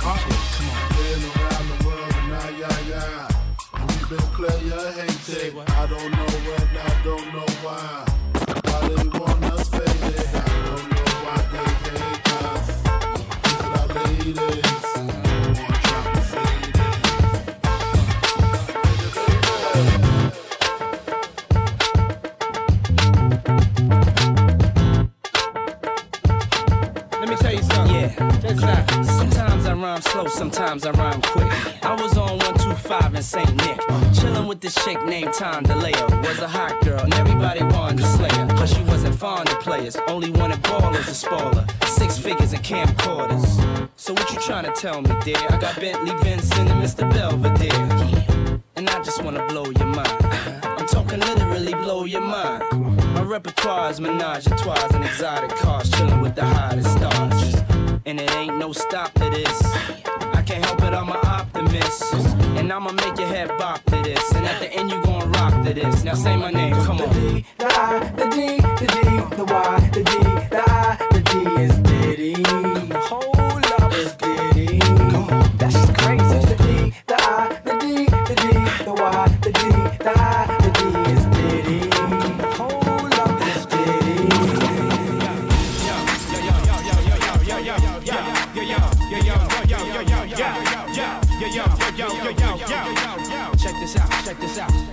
Come 0.55 0.69
on. 0.69 0.89
Been 0.95 1.21
around 1.41 1.67
the 1.69 1.87
world 1.87 2.13
and 2.15 2.29
now, 2.29 2.49
yeah, 2.61 2.79
yeah. 2.89 3.27
We 3.73 4.17
been 4.17 4.27
player 4.37 4.91
hated. 4.91 5.57
I 5.57 5.87
don't 5.87 6.11
know 6.11 6.29
when, 6.47 6.67
I 6.77 7.03
don't 7.03 7.27
know 7.33 7.49
why. 7.63 8.05
Why 8.65 8.87
they 8.87 9.07
want 9.19 9.45
us 9.45 9.69
faded. 9.69 10.27
I 10.33 10.47
don't 10.65 10.89
know 10.91 11.09
why 11.25 11.37
they 11.53 11.67
hate 11.83 12.27
us. 12.43 12.67
Look 13.45 13.63
at 13.63 13.79
our 13.79 14.05
ladies. 14.05 14.68
Sometimes 28.17 29.65
I 29.65 29.73
rhyme 29.73 30.01
slow, 30.01 30.27
sometimes 30.27 30.85
I 30.85 30.91
rhyme 30.91 31.21
quick. 31.21 31.51
I 31.83 31.95
was 32.01 32.17
on 32.17 32.37
125 32.37 33.15
in 33.15 33.21
St. 33.23 33.55
Nick. 33.57 33.79
Chillin' 34.13 34.47
with 34.47 34.61
this 34.61 34.75
chick 34.83 35.03
named 35.03 35.33
Tom 35.33 35.63
DeLeo. 35.63 36.21
Was 36.27 36.39
a 36.39 36.47
hot 36.47 36.81
girl, 36.83 36.99
and 36.99 37.13
everybody 37.15 37.63
wanted 37.63 37.99
to 37.99 38.05
slay 38.05 38.29
her. 38.29 38.47
But 38.47 38.67
she 38.67 38.81
wasn't 38.83 39.15
fond 39.15 39.49
of 39.49 39.59
players, 39.59 39.95
only 40.07 40.31
wanted 40.31 40.61
ballers 40.63 41.05
to 41.05 41.13
spoil 41.13 41.53
her. 41.53 41.67
Six 41.87 42.17
figures 42.17 42.53
and 42.53 42.63
camcorders. 42.63 43.89
So 43.95 44.13
what 44.13 44.31
you 44.31 44.39
trying 44.39 44.65
to 44.65 44.71
tell 44.71 45.01
me, 45.01 45.11
dear? 45.23 45.37
I 45.49 45.57
got 45.57 45.79
Bentley 45.79 46.15
Vincent 46.23 46.69
and 46.69 46.81
Mr. 46.83 47.09
Belvedere. 47.11 48.59
And 48.75 48.89
I 48.89 49.03
just 49.03 49.23
wanna 49.23 49.45
blow 49.47 49.65
your 49.65 49.87
mind. 49.87 50.25
I'm 50.63 50.87
talking 50.87 51.19
literally 51.19 51.73
blow 51.73 52.05
your 52.05 52.21
mind. 52.21 52.63
My 53.13 53.21
repertoire 53.23 53.91
is 53.91 53.99
menage 53.99 54.47
a 54.47 54.51
trois 54.51 54.87
and 54.93 55.03
exotic 55.03 55.49
cars, 55.57 55.91
chilling 55.91 56.21
with 56.21 56.35
the 56.35 56.45
hottest 56.45 56.91
stars. 56.97 57.78
And 58.05 58.19
it 58.19 58.31
ain't 58.35 58.57
no 58.57 58.73
stop 58.73 59.13
to 59.13 59.29
this. 59.29 59.63
I 60.33 60.41
can't 60.45 60.63
help 60.65 60.81
it, 60.81 60.93
I'm 60.93 61.09
an 61.09 61.17
optimist. 61.23 62.13
And 62.57 62.71
I'ma 62.71 62.91
make 62.91 63.17
your 63.17 63.27
head 63.27 63.49
bop 63.57 63.83
to 63.85 64.01
this. 64.01 64.31
And 64.33 64.45
at 64.45 64.59
the 64.59 64.71
end, 64.73 64.89
you 64.91 65.01
gon' 65.03 65.31
rock 65.33 65.53
to 65.65 65.73
this. 65.73 66.03
Now 66.03 66.15
say 66.15 66.35
my 66.35 66.51
name, 66.51 66.73
come 66.85 67.01
on. 67.01 67.09
The 67.09 67.43
I, 67.59 67.99
the 68.15 68.25
D, 68.29 68.57
the 68.79 68.87
D, 68.87 69.35
the 69.35 69.45
Y, 69.45 69.89
the 69.93 70.03
D, 70.03 70.13
the 70.49 70.63
I, 70.67 70.97
the 71.11 71.21
D 71.21 71.61
is 71.61 71.77
Diddy. 71.79 72.43
Hold 73.09 73.65
up, 73.65 73.91
it's 73.93 74.15
Diddy. 74.15 74.79
Come 74.79 75.29
on, 75.29 75.57
that's 75.57 75.73
just 75.73 75.93
crazy. 75.95 76.48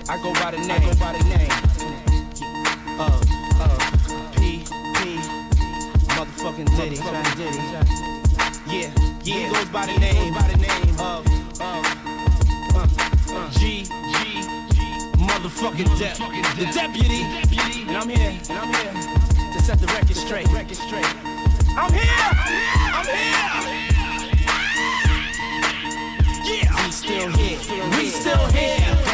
I 0.09 0.17
go 0.23 0.31
by 0.35 0.51
the 0.51 0.57
name, 0.59 0.71
I 0.71 0.79
go 0.79 0.95
by 0.95 1.11
the 1.11 1.23
name. 1.27 1.51
Uh, 2.97 3.19
uh, 3.59 3.77
P, 4.31 4.63
P, 4.95 5.19
motherfucking 6.15 6.69
Diddy. 6.77 6.95
Diddy. 7.35 7.59
Yeah, 8.71 8.89
yeah. 9.21 9.43
He 9.43 9.53
goes 9.53 9.65
by 9.65 9.85
the 9.85 9.99
name, 9.99 10.33
by 10.33 10.47
the 10.47 10.57
name 10.57 10.95
of, 10.99 11.27
of, 11.59 11.83
uh, 12.73 12.87
uh, 13.35 13.51
G, 13.51 13.83
G, 13.83 13.89
motherfucking 15.19 15.99
Dep, 15.99 16.17
the 16.55 16.65
deputy. 16.73 17.23
And 17.87 17.97
I'm 17.97 18.07
here, 18.07 18.39
and 18.49 18.57
I'm 18.57 18.73
here 18.73 18.93
to 19.53 19.61
set 19.61 19.79
the 19.79 19.87
record 19.87 20.15
straight. 20.15 20.47
Record 20.53 20.77
straight. 20.77 21.05
I'm 21.75 21.91
here, 21.91 22.31
I'm 22.95 23.05
here. 23.05 23.75
Yeah, 26.45 26.85
we 26.85 26.91
still 26.91 27.29
here, 27.31 27.59
we 27.97 28.07
still 28.07 28.45
here. 28.51 29.06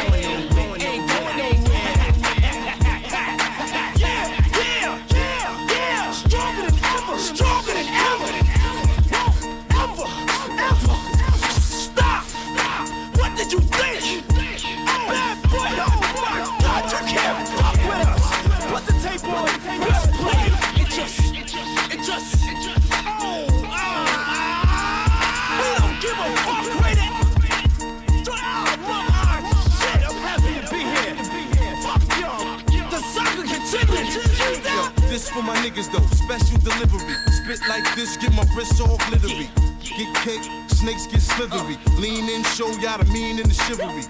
Niggas 35.64 35.90
though, 35.90 36.04
special 36.12 36.58
delivery. 36.58 37.16
Spit 37.32 37.66
like 37.68 37.84
this, 37.96 38.18
get 38.18 38.32
my 38.34 38.44
wrists 38.54 38.80
all 38.80 38.98
glittery. 39.08 39.48
Get 39.80 40.14
cake, 40.16 40.44
snakes 40.68 41.06
get 41.06 41.22
slithery. 41.22 41.78
Lean 41.96 42.28
in, 42.28 42.42
show 42.44 42.68
y'all 42.84 42.98
the 42.98 43.06
mean 43.06 43.38
and 43.38 43.48
the 43.48 43.54
chivalry. 43.54 44.04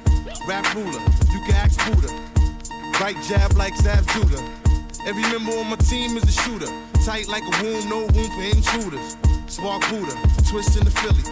Rap 0.49 0.67
ruler, 0.75 1.01
you 1.31 1.39
can 1.47 1.55
ask 1.55 1.79
Buddha. 1.87 2.11
Right 3.01 3.17
jab 3.29 3.53
like 3.53 3.77
Zab 3.77 4.05
Judah. 4.09 4.43
Every 5.07 5.23
member 5.23 5.53
on 5.53 5.71
my 5.71 5.77
team 5.77 6.17
is 6.17 6.25
a 6.25 6.33
shooter. 6.43 6.71
Tight 7.05 7.29
like 7.29 7.45
a 7.45 7.63
womb, 7.63 7.89
no 7.89 8.01
room 8.09 8.31
for 8.35 8.43
intruders. 8.43 9.17
Spark 9.47 9.83
Buddha, 9.91 10.17
twist 10.51 10.77
in 10.77 10.85
the 10.85 10.91
Philly. 10.91 11.23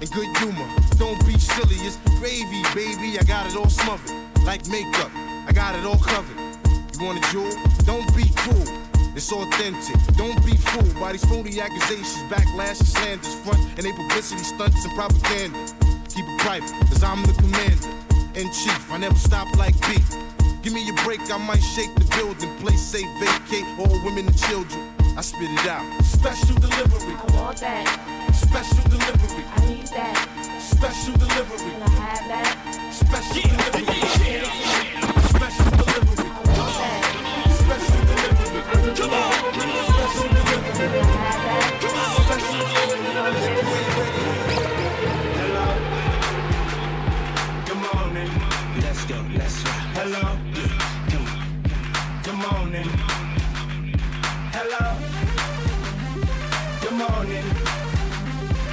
And 0.00 0.10
good 0.10 0.30
humor, 0.38 0.68
don't 0.96 1.24
be 1.24 1.38
silly. 1.38 1.78
It's 1.86 1.98
gravy, 2.18 2.62
baby. 2.74 3.18
I 3.18 3.22
got 3.22 3.46
it 3.46 3.56
all 3.56 3.70
smothered. 3.70 4.16
Like 4.42 4.66
makeup, 4.66 5.10
I 5.46 5.52
got 5.52 5.76
it 5.76 5.84
all 5.84 5.98
covered. 5.98 6.38
You 6.98 7.06
want 7.06 7.24
a 7.24 7.30
jewel? 7.30 7.52
Don't 7.84 8.08
be 8.16 8.24
cool. 8.34 8.87
It's 9.18 9.32
authentic. 9.32 9.96
Don't 10.14 10.38
be 10.46 10.54
fooled 10.54 10.94
by 11.00 11.10
these 11.10 11.24
phony 11.24 11.60
accusations, 11.60 12.22
backlash, 12.30 12.78
and 12.78 12.86
slanders, 12.86 13.34
front, 13.42 13.58
and 13.74 13.82
they 13.82 13.90
publicity 13.90 14.44
stunts 14.44 14.84
and 14.84 14.94
propaganda. 14.94 15.58
Keep 16.08 16.24
it 16.24 16.38
private, 16.38 16.70
cause 16.86 17.02
I'm 17.02 17.24
the 17.24 17.32
commander 17.32 17.90
in 18.38 18.46
chief. 18.52 18.92
I 18.92 18.98
never 18.98 19.16
stop 19.16 19.48
like 19.56 19.74
beef. 19.88 20.08
Give 20.62 20.72
me 20.72 20.88
a 20.88 20.92
break, 21.02 21.18
I 21.32 21.36
might 21.36 21.58
shake 21.58 21.92
the 21.96 22.06
building. 22.14 22.48
Place 22.58 22.80
safe, 22.80 23.10
vacate 23.18 23.66
all 23.76 23.90
women 24.04 24.28
and 24.28 24.38
children. 24.38 24.94
I 25.16 25.22
spit 25.22 25.50
it 25.50 25.66
out. 25.66 25.82
Special 26.04 26.54
delivery. 26.54 27.14
I 27.18 27.34
want 27.34 27.58
that. 27.58 27.90
Special 28.32 28.84
delivery. 28.88 29.44
I 29.50 29.66
need 29.66 29.86
that. 29.98 30.14
Special 30.62 31.14
delivery. 31.18 31.58
Can 31.58 31.82
I 31.82 31.90
have 32.06 32.28
that? 32.30 32.94
Special 32.94 33.42
delivery. 33.50 33.98
Special 33.98 35.17
So 38.98 39.04
let's 48.82 49.04
go 49.04 49.16
let's 49.36 49.62
go 49.62 49.70
Hello, 49.94 50.24
good 52.24 52.38
morning 52.46 52.88
Hello, 54.56 54.84
good 56.80 56.96
morning 56.98 57.46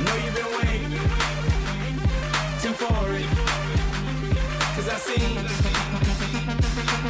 Know 0.06 0.16
you've 0.24 0.36
been 0.36 0.52
waiting, 0.58 0.94
too 2.62 2.74
for 2.74 3.10
it 3.14 3.30
I 4.88 4.98
seen 4.98 5.36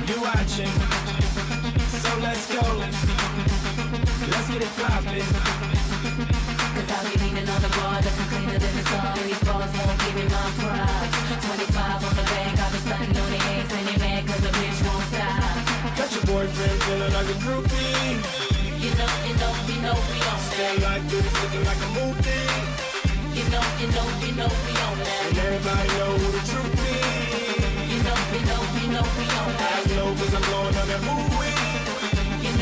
you 0.07 0.17
watching, 0.21 0.71
so 1.89 2.19
let's 2.19 2.45
go. 2.53 3.04
Let's 4.45 4.61
get 4.61 4.77
poppin'. 4.77 5.25
Cause 5.25 6.89
I'll 6.93 7.01
be 7.09 7.17
leaning 7.17 7.49
on 7.49 7.61
the 7.65 7.71
bar 7.81 7.97
looking 7.97 8.29
cleaner 8.29 8.59
than 8.61 8.73
the 8.77 8.83
sun. 8.93 9.17
These 9.25 9.41
bars 9.41 9.73
won't 9.73 9.97
give 10.05 10.15
me 10.21 10.25
my 10.29 10.45
props. 10.61 11.17
25 11.49 12.05
on 12.05 12.13
the 12.13 12.25
bank, 12.29 12.53
I've 12.61 12.69
been 12.69 12.81
stunting 12.85 13.17
on 13.25 13.29
the 13.33 13.41
eggs 13.57 13.73
and 13.73 13.85
they 13.89 13.97
mad 13.97 14.21
cause 14.29 14.41
the 14.45 14.53
bitch 14.53 14.79
won't 14.85 15.05
stop. 15.09 15.97
Got 15.97 16.09
your 16.13 16.25
boyfriend 16.29 16.77
feeling 16.85 17.13
like 17.17 17.25
a 17.25 17.37
groupie. 17.41 18.21
You 18.85 18.91
know, 18.93 19.11
you 19.25 19.33
know, 19.41 19.53
you 19.65 19.77
know 19.81 19.97
we 20.13 20.17
on 20.29 20.39
Stay 20.45 20.77
that. 20.77 20.93
like 20.93 21.03
this, 21.09 21.25
looking 21.41 21.65
like 21.65 21.81
a 21.81 21.89
movie. 21.97 22.45
You 23.33 23.45
know, 23.49 23.65
you 23.81 23.87
know, 23.97 24.05
you 24.21 24.31
know 24.37 24.49
we 24.61 24.73
on 24.77 24.93
And 24.93 25.09
that. 25.09 25.41
everybody 25.41 25.89
know 25.97 26.11
who 26.21 26.27
the 26.37 26.43
truth 26.45 26.85
is. 26.85 27.65
You 27.89 27.97
know, 28.05 28.17
you 28.29 28.41
know, 28.45 28.61
you 28.77 28.87
know 28.93 29.05
we 29.17 29.25
on 29.41 29.49
I 29.57 29.73
that. 29.73 29.89
know 29.97 30.07
cause 30.21 30.33
I'm 30.37 30.45
going 30.53 30.75
on 30.77 30.85
that 30.93 31.01
movie. 31.01 31.54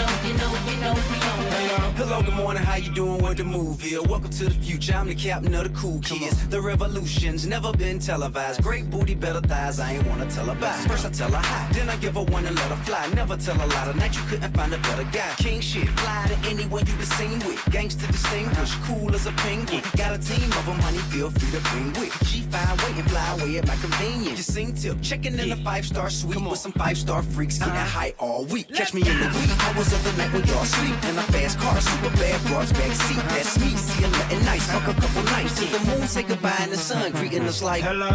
You 0.03 0.09
know, 0.09 0.27
you 0.27 0.33
know, 0.33 0.53
you 0.69 0.77
know 0.81 0.93
we 0.93 1.15
on 1.15 1.39
that. 1.49 1.93
Hello, 1.95 2.21
good 2.21 2.33
morning, 2.33 2.61
how 2.61 2.75
you 2.75 2.91
doing? 2.91 3.21
What 3.21 3.37
the 3.37 3.45
move 3.45 3.85
is? 3.85 4.01
Welcome 4.01 4.31
to 4.31 4.45
the 4.45 4.51
future, 4.51 4.93
I'm 4.93 5.07
the 5.07 5.15
captain 5.15 5.53
of 5.53 5.63
the 5.63 5.79
cool 5.79 5.99
kids. 6.01 6.45
The 6.49 6.59
revolution's 6.59 7.47
never 7.47 7.71
been 7.71 7.99
televised. 7.99 8.61
Great 8.61 8.89
booty, 8.89 9.15
better 9.15 9.39
thighs, 9.39 9.79
I 9.79 9.93
ain't 9.93 10.07
wanna 10.07 10.29
tell 10.29 10.47
her 10.47 10.59
bye. 10.59 10.83
First 10.87 11.05
I 11.05 11.09
tell 11.09 11.31
her 11.31 11.37
hi, 11.37 11.71
then 11.71 11.89
I 11.89 11.95
give 11.97 12.15
her 12.15 12.23
one 12.23 12.45
and 12.45 12.55
let 12.55 12.69
her 12.69 12.83
fly. 12.83 13.07
Never 13.13 13.37
tell 13.37 13.55
a 13.55 13.65
lie, 13.65 13.91
tonight 13.91 14.13
you 14.15 14.23
couldn't 14.23 14.53
find 14.53 14.73
a 14.73 14.77
better 14.79 15.05
guy. 15.05 15.35
King 15.37 15.61
shit, 15.61 15.87
fly 15.87 16.27
to 16.27 16.49
anyone 16.49 16.85
you 16.85 16.93
been 16.95 17.05
seen 17.05 17.39
with. 17.39 17.59
Gangsta 17.71 18.05
distinguished, 18.11 18.73
cool 18.83 19.15
as 19.15 19.25
a 19.25 19.31
penguin. 19.31 19.81
Got 19.95 20.15
a 20.15 20.17
team 20.19 20.51
of 20.51 20.65
them, 20.65 20.77
money 20.79 20.97
feel 21.13 21.29
free 21.29 21.51
to 21.51 21.61
bring 21.69 21.93
with. 21.93 22.27
She 22.27 22.41
fine, 22.41 22.77
wait 22.83 22.97
and 22.97 23.09
fly 23.09 23.37
away 23.39 23.57
at 23.57 23.67
my 23.67 23.77
convenience. 23.77 24.37
You 24.37 24.43
sing 24.43 24.73
tip, 24.73 24.97
checking 25.01 25.39
in 25.39 25.51
a 25.51 25.55
five 25.57 25.85
star 25.85 26.09
suite 26.09 26.41
with 26.41 26.59
some 26.59 26.73
five 26.73 26.97
star 26.97 27.23
freaks, 27.23 27.57
getting 27.57 27.73
high 27.73 28.13
all 28.19 28.43
week. 28.45 28.67
Catch 28.73 28.93
me 28.93 29.01
in 29.01 29.19
the 29.19 29.27
wee 29.27 29.47
hours 29.61 29.92
of 29.93 30.03
the 30.03 30.13
night 30.17 30.33
when 30.33 30.43
y'all 30.45 30.65
sleep. 30.65 30.97
In 31.09 31.17
a 31.17 31.25
fast 31.33 31.59
car, 31.59 31.79
super 31.79 32.11
bad 32.17 32.39
broads 32.47 32.73
back 32.73 32.91
seat. 32.91 33.23
That's 33.29 33.59
me, 33.59 33.69
see 33.77 34.03
'em 34.03 34.11
nothing 34.11 34.43
nice. 34.45 34.65
Fuck 34.71 34.87
a 34.87 34.93
couple 34.93 35.23
nights 35.35 35.53
till 35.59 35.69
the 35.75 35.81
moon 35.87 36.07
say 36.07 36.23
goodbye 36.23 36.61
and 36.65 36.71
the 36.71 36.77
sun 36.77 37.11
greeting 37.11 37.43
us 37.43 37.61
like. 37.61 37.83
Hello. 37.83 38.13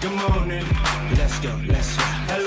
Good 0.00 0.16
morning. 0.24 0.66
Let's 1.18 1.38
go, 1.40 1.52
let's 1.68 1.96
go. 1.96 2.04
Hello. 2.32 2.43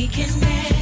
we 0.00 0.06
can 0.08 0.40
make 0.40 0.79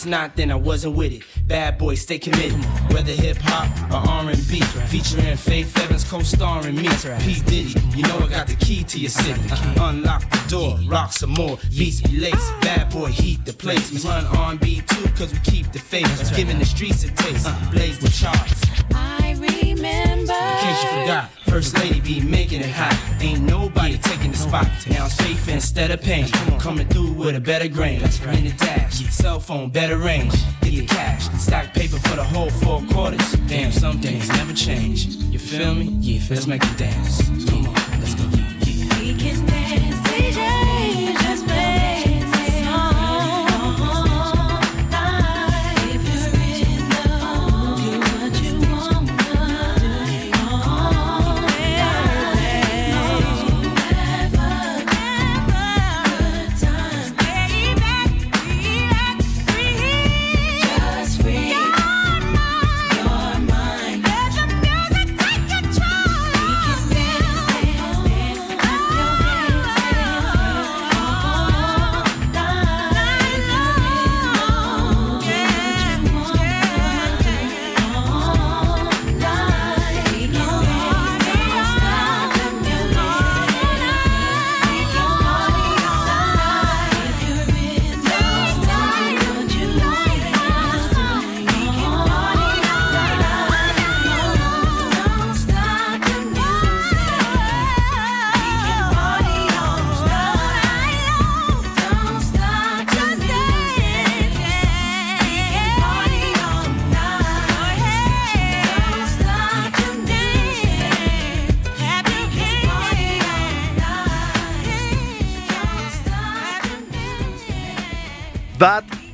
it's 0.00 0.06
not, 0.06 0.34
then 0.34 0.50
I 0.50 0.54
wasn't 0.54 0.96
with 0.96 1.12
it. 1.12 1.24
Bad 1.46 1.76
boy, 1.76 1.94
stay 1.94 2.18
committed. 2.18 2.56
Whether 2.90 3.12
hip 3.12 3.36
hop 3.38 3.68
or 3.92 4.08
R&B, 4.08 4.60
featuring 4.88 5.36
Faith 5.36 5.76
Evans 5.76 6.04
co-starring 6.04 6.76
me. 6.76 6.88
P 7.20 7.40
Diddy, 7.44 7.74
you 7.94 8.02
know 8.04 8.18
I 8.20 8.28
got 8.28 8.46
the 8.46 8.56
key 8.58 8.82
to 8.82 8.98
your 8.98 9.10
city. 9.10 9.38
Uh-huh. 9.52 9.88
Unlock 9.90 10.22
the 10.30 10.42
door, 10.48 10.78
rock 10.88 11.12
some 11.12 11.34
more, 11.34 11.58
beats 11.76 12.00
be 12.00 12.18
lace. 12.18 12.50
Bad 12.62 12.90
boy, 12.90 13.08
heat 13.08 13.44
the 13.44 13.52
place. 13.52 13.92
We 13.92 13.98
run 14.08 14.24
R&B 14.24 14.80
too, 14.88 15.06
cause 15.18 15.34
we 15.34 15.40
keep 15.40 15.70
the 15.70 15.78
faith. 15.78 16.08
Giving 16.34 16.58
the 16.58 16.64
streets 16.64 17.04
a 17.04 17.10
taste, 17.12 17.46
blaze 17.70 17.98
the 17.98 18.08
charts. 18.08 18.64
I 18.94 19.36
remember. 19.36 20.32
In 20.32 20.56
case 20.64 20.82
you 20.82 20.90
forgot, 21.00 21.19
First 21.60 21.76
Lady 21.76 22.00
be 22.00 22.22
making 22.22 22.62
it 22.62 22.70
hot. 22.70 22.96
Ain't 23.20 23.42
nobody 23.42 23.98
taking 23.98 24.30
the 24.30 24.36
spot. 24.38 24.66
Now 24.88 25.04
it's 25.04 25.16
faith 25.16 25.46
instead 25.46 25.90
of 25.90 26.00
pain. 26.00 26.26
Coming 26.58 26.88
through 26.88 27.12
with 27.12 27.36
a 27.36 27.40
better 27.40 27.68
grain. 27.68 27.96
In 27.96 28.44
the 28.44 28.54
dash, 28.56 29.04
cell 29.10 29.38
phone, 29.38 29.68
better 29.68 29.98
range. 29.98 30.32
Get 30.62 30.70
the 30.70 30.86
cash, 30.86 31.28
stack 31.38 31.74
paper 31.74 31.98
for 31.98 32.16
the 32.16 32.24
whole 32.24 32.48
four 32.48 32.80
quarters. 32.90 33.32
Damn, 33.46 33.72
some 33.72 34.00
things 34.00 34.26
never 34.28 34.54
change. 34.54 35.04
You 35.04 35.38
feel 35.38 35.74
me? 35.74 35.84
Yeah, 36.00 36.22
let's 36.30 36.46
make 36.46 36.64
it 36.64 36.78
dance. 36.78 37.28
Come 37.50 37.68
on, 37.68 37.79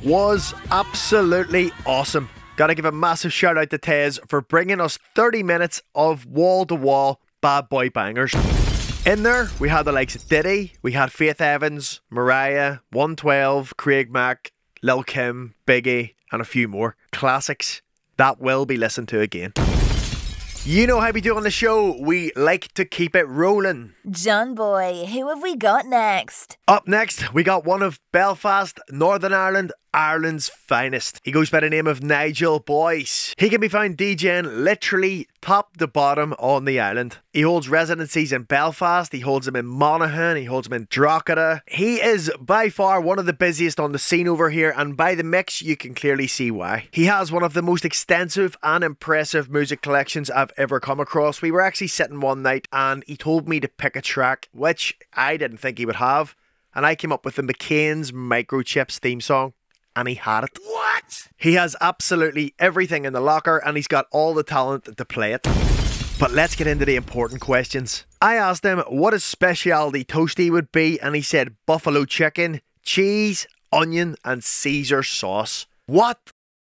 was 0.07 0.53
absolutely 0.71 1.71
awesome. 1.85 2.29
Gotta 2.55 2.75
give 2.75 2.85
a 2.85 2.91
massive 2.93 3.33
shout 3.33 3.57
out 3.57 3.69
to 3.71 3.77
Tez 3.77 4.19
for 4.27 4.39
bringing 4.39 4.79
us 4.79 4.97
30 5.15 5.43
minutes 5.43 5.81
of 5.93 6.25
wall 6.25 6.65
to 6.67 6.75
wall 6.75 7.21
bad 7.41 7.67
boy 7.67 7.89
bangers. 7.89 8.33
In 9.05 9.23
there, 9.23 9.49
we 9.59 9.67
had 9.67 9.83
the 9.83 9.91
likes 9.91 10.15
of 10.15 10.25
Diddy, 10.27 10.73
we 10.81 10.93
had 10.93 11.11
Faith 11.11 11.41
Evans, 11.41 11.99
Mariah, 12.09 12.77
112, 12.91 13.75
Craig 13.75 14.09
Mack, 14.09 14.53
Lil 14.81 15.03
Kim, 15.03 15.55
Biggie, 15.65 16.13
and 16.31 16.41
a 16.41 16.45
few 16.45 16.69
more. 16.69 16.95
Classics 17.11 17.81
that 18.15 18.39
will 18.39 18.65
be 18.65 18.77
listened 18.77 19.09
to 19.09 19.19
again. 19.19 19.53
You 20.63 20.85
know 20.85 20.99
how 20.99 21.11
we 21.11 21.21
do 21.21 21.37
on 21.37 21.43
the 21.43 21.49
show, 21.49 21.97
we 22.01 22.33
like 22.35 22.73
to 22.73 22.83
keep 22.83 23.15
it 23.15 23.23
rolling. 23.23 23.93
John 24.09 24.53
Boy, 24.53 25.05
who 25.05 25.29
have 25.29 25.41
we 25.41 25.55
got 25.55 25.85
next? 25.85 26.57
Up 26.67 26.89
next, 26.89 27.33
we 27.33 27.43
got 27.43 27.63
one 27.63 27.81
of 27.81 28.01
Belfast, 28.11 28.77
Northern 28.89 29.31
Ireland, 29.31 29.71
Ireland's 29.97 30.49
finest. 30.49 31.19
He 31.23 31.31
goes 31.31 31.49
by 31.49 31.61
the 31.61 31.71
name 31.71 31.87
of 31.87 32.03
Nigel 32.03 32.59
Boyce. 32.59 33.33
He 33.35 33.49
can 33.49 33.59
be 33.59 33.67
found 33.67 33.97
DJing 33.97 34.63
literally 34.63 35.27
top 35.41 35.75
to 35.77 35.87
bottom 35.87 36.35
on 36.37 36.65
the 36.65 36.79
island. 36.79 37.17
He 37.33 37.41
holds 37.41 37.67
residencies 37.67 38.31
in 38.31 38.43
Belfast, 38.43 39.11
he 39.11 39.21
holds 39.21 39.47
them 39.47 39.55
in 39.55 39.65
Monaghan, 39.65 40.37
he 40.37 40.43
holds 40.43 40.67
them 40.67 40.79
in 40.79 40.87
Drogheda. 40.91 41.63
He 41.65 41.95
is 41.95 42.31
by 42.39 42.69
far 42.69 43.01
one 43.01 43.17
of 43.17 43.25
the 43.25 43.33
busiest 43.33 43.79
on 43.79 43.91
the 43.91 43.97
scene 43.97 44.27
over 44.27 44.51
here, 44.51 44.71
and 44.77 44.95
by 44.95 45.15
the 45.15 45.23
mix, 45.23 45.63
you 45.63 45.75
can 45.75 45.95
clearly 45.95 46.27
see 46.27 46.51
why. 46.51 46.89
He 46.91 47.05
has 47.05 47.31
one 47.31 47.41
of 47.41 47.55
the 47.55 47.63
most 47.63 47.83
extensive 47.83 48.55
and 48.61 48.83
impressive 48.83 49.49
music 49.49 49.81
collections 49.81 50.29
I've 50.29 50.53
ever 50.57 50.79
come 50.79 50.99
across. 50.99 51.41
We 51.41 51.49
were 51.49 51.61
actually 51.61 51.87
sitting 51.87 52.19
one 52.19 52.43
night 52.43 52.67
and 52.71 53.03
he 53.07 53.17
told 53.17 53.49
me 53.49 53.59
to 53.61 53.67
pick 53.67 53.95
a 53.95 54.01
track, 54.03 54.47
which 54.51 54.95
I 55.13 55.37
didn't 55.37 55.57
think 55.57 55.79
he 55.79 55.87
would 55.87 55.95
have 55.95 56.35
and 56.77 56.85
I 56.85 56.93
came 56.93 57.11
up 57.11 57.25
with 57.25 57.37
the 57.37 57.41
McCain's 57.41 58.11
Microchips 58.11 58.99
theme 58.99 59.19
song, 59.19 59.53
and 59.97 60.07
he 60.07 60.13
had 60.15 60.43
it. 60.43 60.57
What? 60.63 61.27
He 61.35 61.55
has 61.55 61.75
absolutely 61.81 62.53
everything 62.59 63.03
in 63.03 63.13
the 63.13 63.19
locker, 63.19 63.57
and 63.57 63.75
he's 63.75 63.87
got 63.87 64.05
all 64.11 64.35
the 64.35 64.43
talent 64.43 64.95
to 64.95 65.05
play 65.05 65.33
it. 65.33 65.41
But 66.19 66.31
let's 66.31 66.55
get 66.55 66.67
into 66.67 66.85
the 66.85 66.95
important 66.95 67.41
questions. 67.41 68.05
I 68.21 68.35
asked 68.35 68.63
him 68.63 68.79
what 68.87 69.13
his 69.13 69.23
specialty 69.23 70.05
toasty 70.05 70.51
would 70.51 70.71
be, 70.71 70.99
and 71.01 71.15
he 71.15 71.21
said 71.21 71.55
buffalo 71.65 72.05
chicken, 72.05 72.61
cheese, 72.83 73.47
onion, 73.71 74.15
and 74.23 74.43
Caesar 74.43 75.01
sauce. 75.01 75.65
What? 75.87 76.19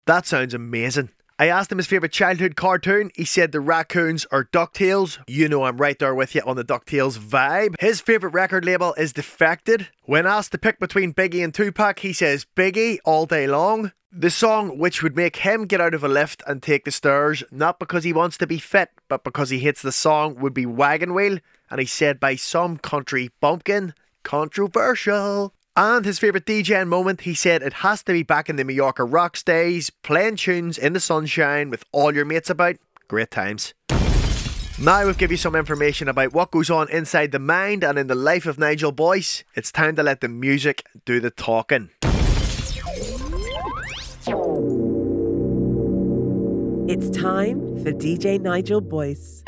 That 0.07 0.27
sounds 0.27 0.55
amazing. 0.55 1.11
I 1.41 1.47
asked 1.47 1.71
him 1.71 1.79
his 1.79 1.87
favourite 1.87 2.11
childhood 2.11 2.57
cartoon. 2.57 3.13
He 3.15 3.25
said 3.25 3.53
the 3.53 3.61
raccoons 3.61 4.27
are 4.33 4.47
DuckTales. 4.47 5.19
You 5.29 5.49
know 5.49 5.63
I'm 5.63 5.77
right 5.77 5.97
there 5.97 6.15
with 6.15 6.35
you 6.35 6.43
on 6.45 6.57
the 6.57 6.65
DuckTales 6.65 7.17
vibe. 7.17 7.77
His 7.79 8.01
favourite 8.01 8.35
record 8.35 8.65
label 8.65 8.93
is 8.95 9.13
Defected. 9.13 9.87
When 10.03 10.27
asked 10.27 10.51
to 10.51 10.59
pick 10.59 10.81
between 10.81 11.15
Biggie 11.15 11.45
and 11.45 11.55
Tupac, 11.55 12.01
he 12.01 12.13
says 12.13 12.45
Biggie 12.57 12.99
all 13.05 13.25
day 13.25 13.47
long. 13.47 13.93
The 14.11 14.31
song 14.31 14.79
which 14.79 15.01
would 15.01 15.15
make 15.15 15.37
him 15.37 15.67
get 15.67 15.81
out 15.81 15.95
of 15.95 16.03
a 16.03 16.09
lift 16.09 16.43
and 16.45 16.61
take 16.61 16.85
the 16.85 16.91
stairs, 16.91 17.45
not 17.53 17.79
because 17.79 18.03
he 18.03 18.13
wants 18.13 18.37
to 18.39 18.47
be 18.49 18.59
fit, 18.59 18.91
but 19.07 19.23
because 19.23 19.51
he 19.51 19.61
hates 19.61 19.83
the 19.83 19.93
song, 19.93 20.35
would 20.41 20.55
be 20.55 20.67
Wagon 20.67 21.15
Wheel. 21.15 21.39
And 21.71 21.79
he 21.79 21.87
said 21.87 22.19
by 22.19 22.35
some 22.35 22.79
country 22.79 23.31
bumpkin, 23.41 23.95
controversial. 24.25 25.55
And 25.81 26.05
his 26.05 26.19
favourite 26.19 26.45
DJing 26.45 26.89
moment, 26.89 27.21
he 27.21 27.35
said 27.35 27.63
it 27.63 27.73
has 27.73 28.03
to 28.03 28.13
be 28.13 28.25
back 28.25 28.51
in 28.51 28.57
the 28.57 28.65
Mallorca 28.65 29.05
Rocks 29.05 29.45
days, 29.45 29.91
playing 29.91 30.35
tunes 30.35 30.77
in 30.77 30.93
the 30.93 30.99
sunshine 30.99 31.71
with 31.71 31.85
all 31.93 32.13
your 32.13 32.25
mates 32.25 32.51
about. 32.51 32.79
Great 33.07 33.31
times. 33.31 33.75
Now 34.81 35.07
we've 35.07 35.17
give 35.17 35.31
you 35.31 35.37
some 35.37 35.55
information 35.55 36.09
about 36.09 36.33
what 36.33 36.51
goes 36.51 36.69
on 36.69 36.91
inside 36.91 37.31
the 37.31 37.39
mind 37.39 37.85
and 37.85 37.97
in 37.97 38.09
the 38.09 38.17
life 38.17 38.45
of 38.45 38.59
Nigel 38.59 38.91
Boyce. 38.91 39.45
It's 39.55 39.71
time 39.71 39.95
to 39.95 40.03
let 40.03 40.21
the 40.21 40.27
music 40.27 40.85
do 41.05 41.21
the 41.21 41.31
talking. 41.31 41.91
It's 46.89 47.09
time 47.17 47.61
for 47.85 47.93
DJ 47.93 48.41
Nigel 48.41 48.81
Boyce. 48.81 49.45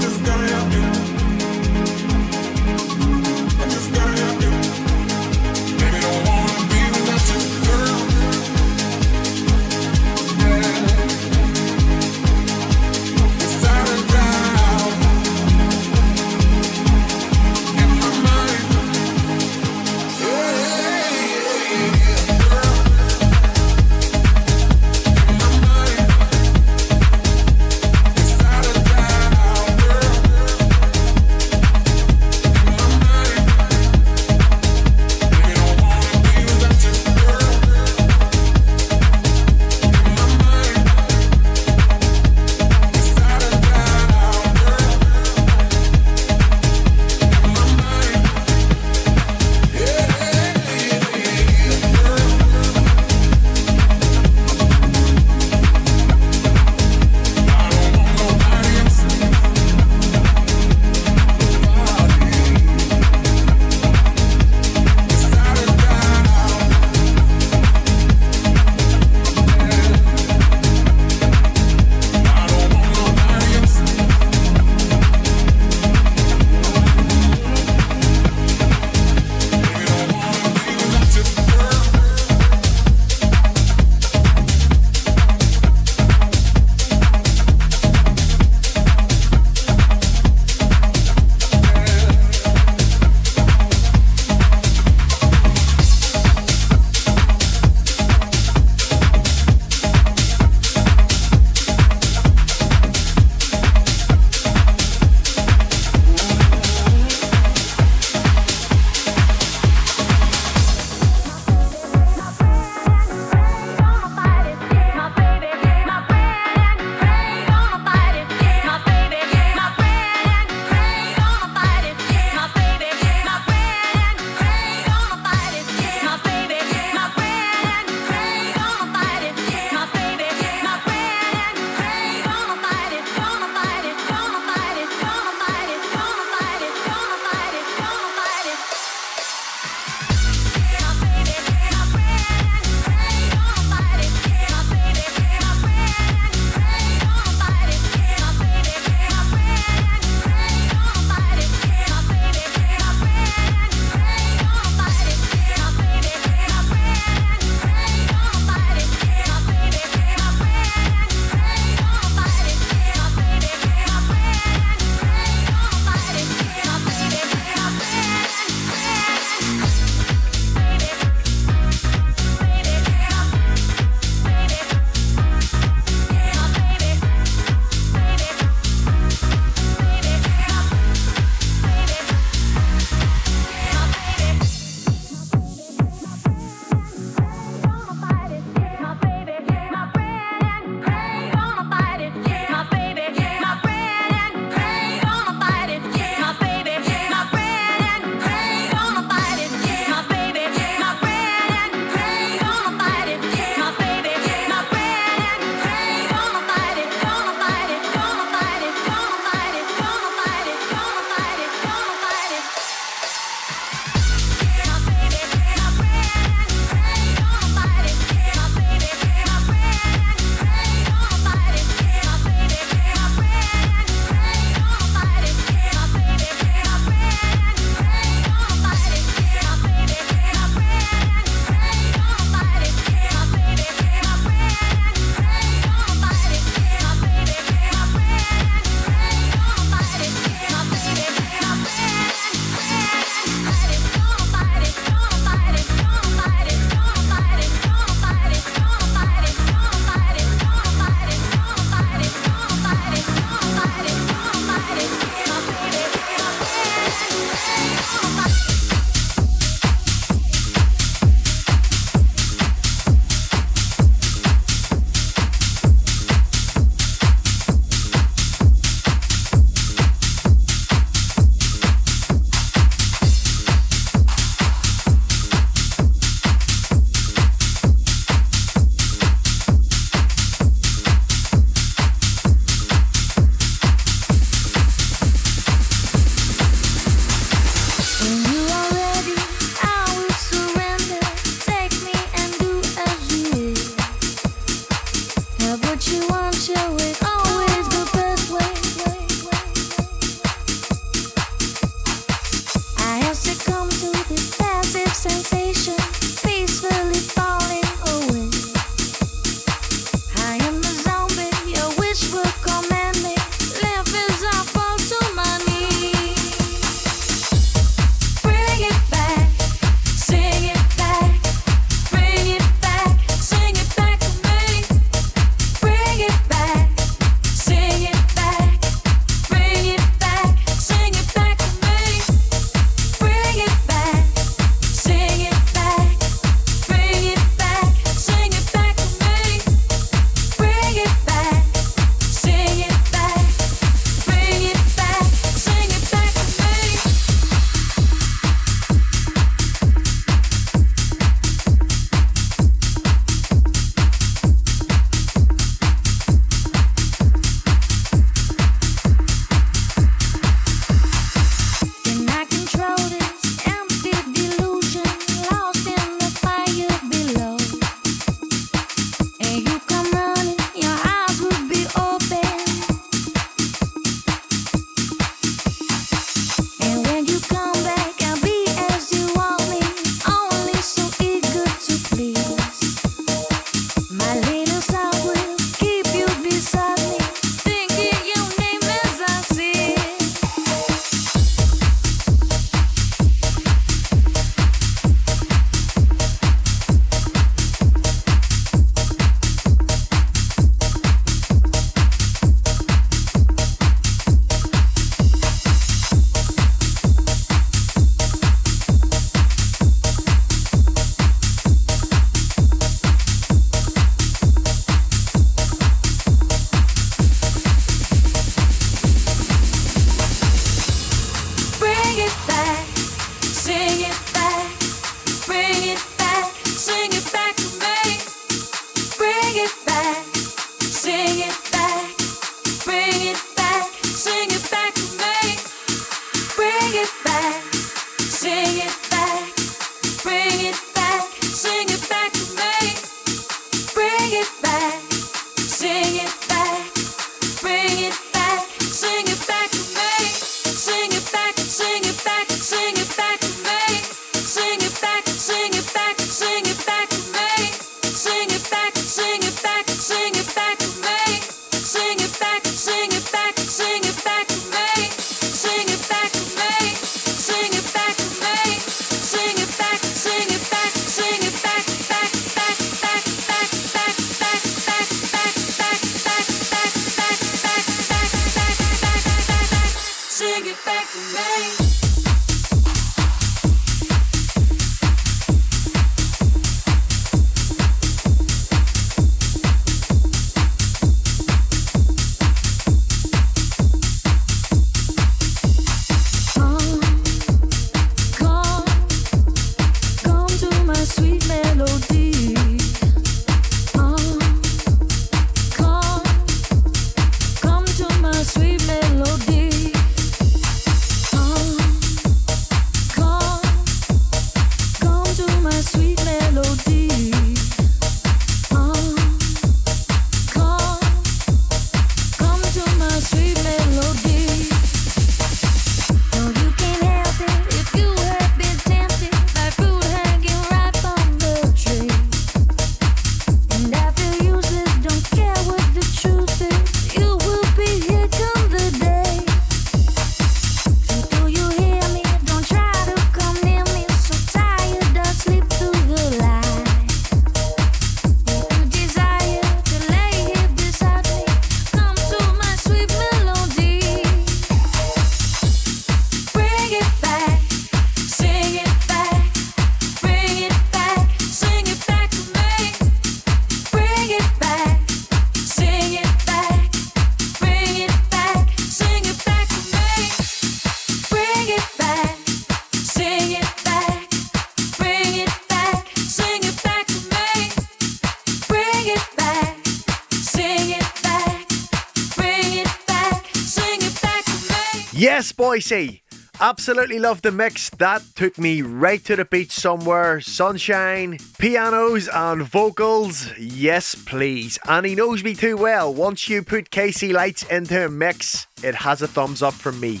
Boyce. 585.70 586.00
Absolutely 586.40 586.98
love 586.98 587.22
the 587.22 587.30
mix. 587.30 587.70
That 587.70 588.02
took 588.14 588.38
me 588.38 588.60
right 588.60 589.02
to 589.04 589.16
the 589.16 589.24
beach 589.24 589.52
somewhere. 589.52 590.20
Sunshine, 590.20 591.18
pianos, 591.38 592.08
and 592.08 592.42
vocals. 592.42 593.30
Yes, 593.38 593.94
please. 593.94 594.58
And 594.68 594.84
he 594.84 594.94
knows 594.94 595.22
me 595.22 595.34
too 595.34 595.56
well. 595.56 595.94
Once 595.94 596.28
you 596.28 596.42
put 596.42 596.70
KC 596.70 597.12
Lights 597.12 597.44
into 597.44 597.86
a 597.86 597.88
mix, 597.88 598.46
it 598.62 598.74
has 598.74 599.00
a 599.00 599.08
thumbs 599.08 599.42
up 599.42 599.54
from 599.54 599.78
me. 599.78 600.00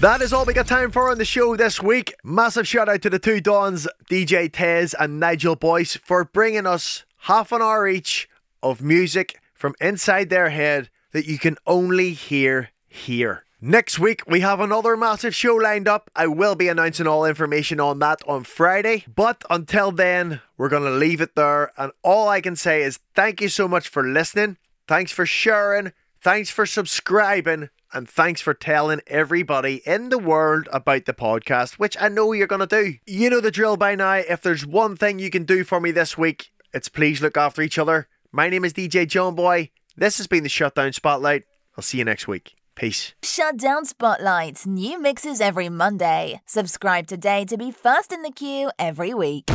That 0.00 0.20
is 0.20 0.32
all 0.32 0.44
we 0.44 0.54
got 0.54 0.66
time 0.66 0.90
for 0.90 1.10
on 1.10 1.18
the 1.18 1.24
show 1.24 1.54
this 1.56 1.82
week. 1.82 2.14
Massive 2.24 2.66
shout 2.66 2.88
out 2.88 3.02
to 3.02 3.10
the 3.10 3.18
two 3.18 3.40
Dons, 3.40 3.86
DJ 4.10 4.50
Tez 4.52 4.94
and 4.98 5.20
Nigel 5.20 5.56
Boyce, 5.56 5.96
for 5.96 6.24
bringing 6.24 6.66
us 6.66 7.04
half 7.20 7.52
an 7.52 7.62
hour 7.62 7.86
each 7.86 8.28
of 8.62 8.82
music 8.82 9.38
from 9.54 9.74
inside 9.80 10.28
their 10.28 10.50
head 10.50 10.88
that 11.12 11.26
you 11.26 11.38
can 11.38 11.56
only 11.66 12.12
hear 12.12 12.70
here. 12.88 13.45
Next 13.60 13.98
week, 13.98 14.20
we 14.26 14.40
have 14.40 14.60
another 14.60 14.98
massive 14.98 15.34
show 15.34 15.54
lined 15.54 15.88
up. 15.88 16.10
I 16.14 16.26
will 16.26 16.54
be 16.54 16.68
announcing 16.68 17.06
all 17.06 17.24
information 17.24 17.80
on 17.80 18.00
that 18.00 18.20
on 18.28 18.44
Friday. 18.44 19.06
But 19.08 19.44
until 19.48 19.90
then, 19.90 20.42
we're 20.58 20.68
going 20.68 20.82
to 20.82 20.90
leave 20.90 21.22
it 21.22 21.36
there. 21.36 21.72
And 21.78 21.90
all 22.02 22.28
I 22.28 22.42
can 22.42 22.54
say 22.54 22.82
is 22.82 22.98
thank 23.14 23.40
you 23.40 23.48
so 23.48 23.66
much 23.66 23.88
for 23.88 24.02
listening. 24.02 24.58
Thanks 24.86 25.10
for 25.10 25.24
sharing. 25.24 25.92
Thanks 26.20 26.50
for 26.50 26.66
subscribing. 26.66 27.70
And 27.94 28.06
thanks 28.06 28.42
for 28.42 28.52
telling 28.52 29.00
everybody 29.06 29.80
in 29.86 30.10
the 30.10 30.18
world 30.18 30.68
about 30.70 31.06
the 31.06 31.14
podcast, 31.14 31.74
which 31.74 31.96
I 31.98 32.08
know 32.08 32.32
you're 32.32 32.46
going 32.46 32.66
to 32.66 32.66
do. 32.66 32.96
You 33.06 33.30
know 33.30 33.40
the 33.40 33.50
drill 33.50 33.78
by 33.78 33.94
now. 33.94 34.16
If 34.16 34.42
there's 34.42 34.66
one 34.66 34.96
thing 34.96 35.18
you 35.18 35.30
can 35.30 35.44
do 35.44 35.64
for 35.64 35.80
me 35.80 35.92
this 35.92 36.18
week, 36.18 36.52
it's 36.74 36.90
please 36.90 37.22
look 37.22 37.38
after 37.38 37.62
each 37.62 37.78
other. 37.78 38.06
My 38.30 38.50
name 38.50 38.66
is 38.66 38.74
DJ 38.74 39.08
John 39.08 39.34
Boy. 39.34 39.70
This 39.96 40.18
has 40.18 40.26
been 40.26 40.42
the 40.42 40.50
Shutdown 40.50 40.92
Spotlight. 40.92 41.44
I'll 41.74 41.82
see 41.82 41.96
you 41.96 42.04
next 42.04 42.28
week. 42.28 42.54
Peace. 42.76 43.14
Shutdown 43.22 43.84
Spotlight. 43.84 44.64
New 44.66 45.00
mixes 45.00 45.40
every 45.40 45.68
Monday. 45.68 46.40
Subscribe 46.46 47.06
today 47.06 47.44
to 47.46 47.56
be 47.56 47.72
first 47.72 48.12
in 48.12 48.22
the 48.22 48.30
queue 48.30 48.70
every 48.78 49.12
week. 49.12 49.50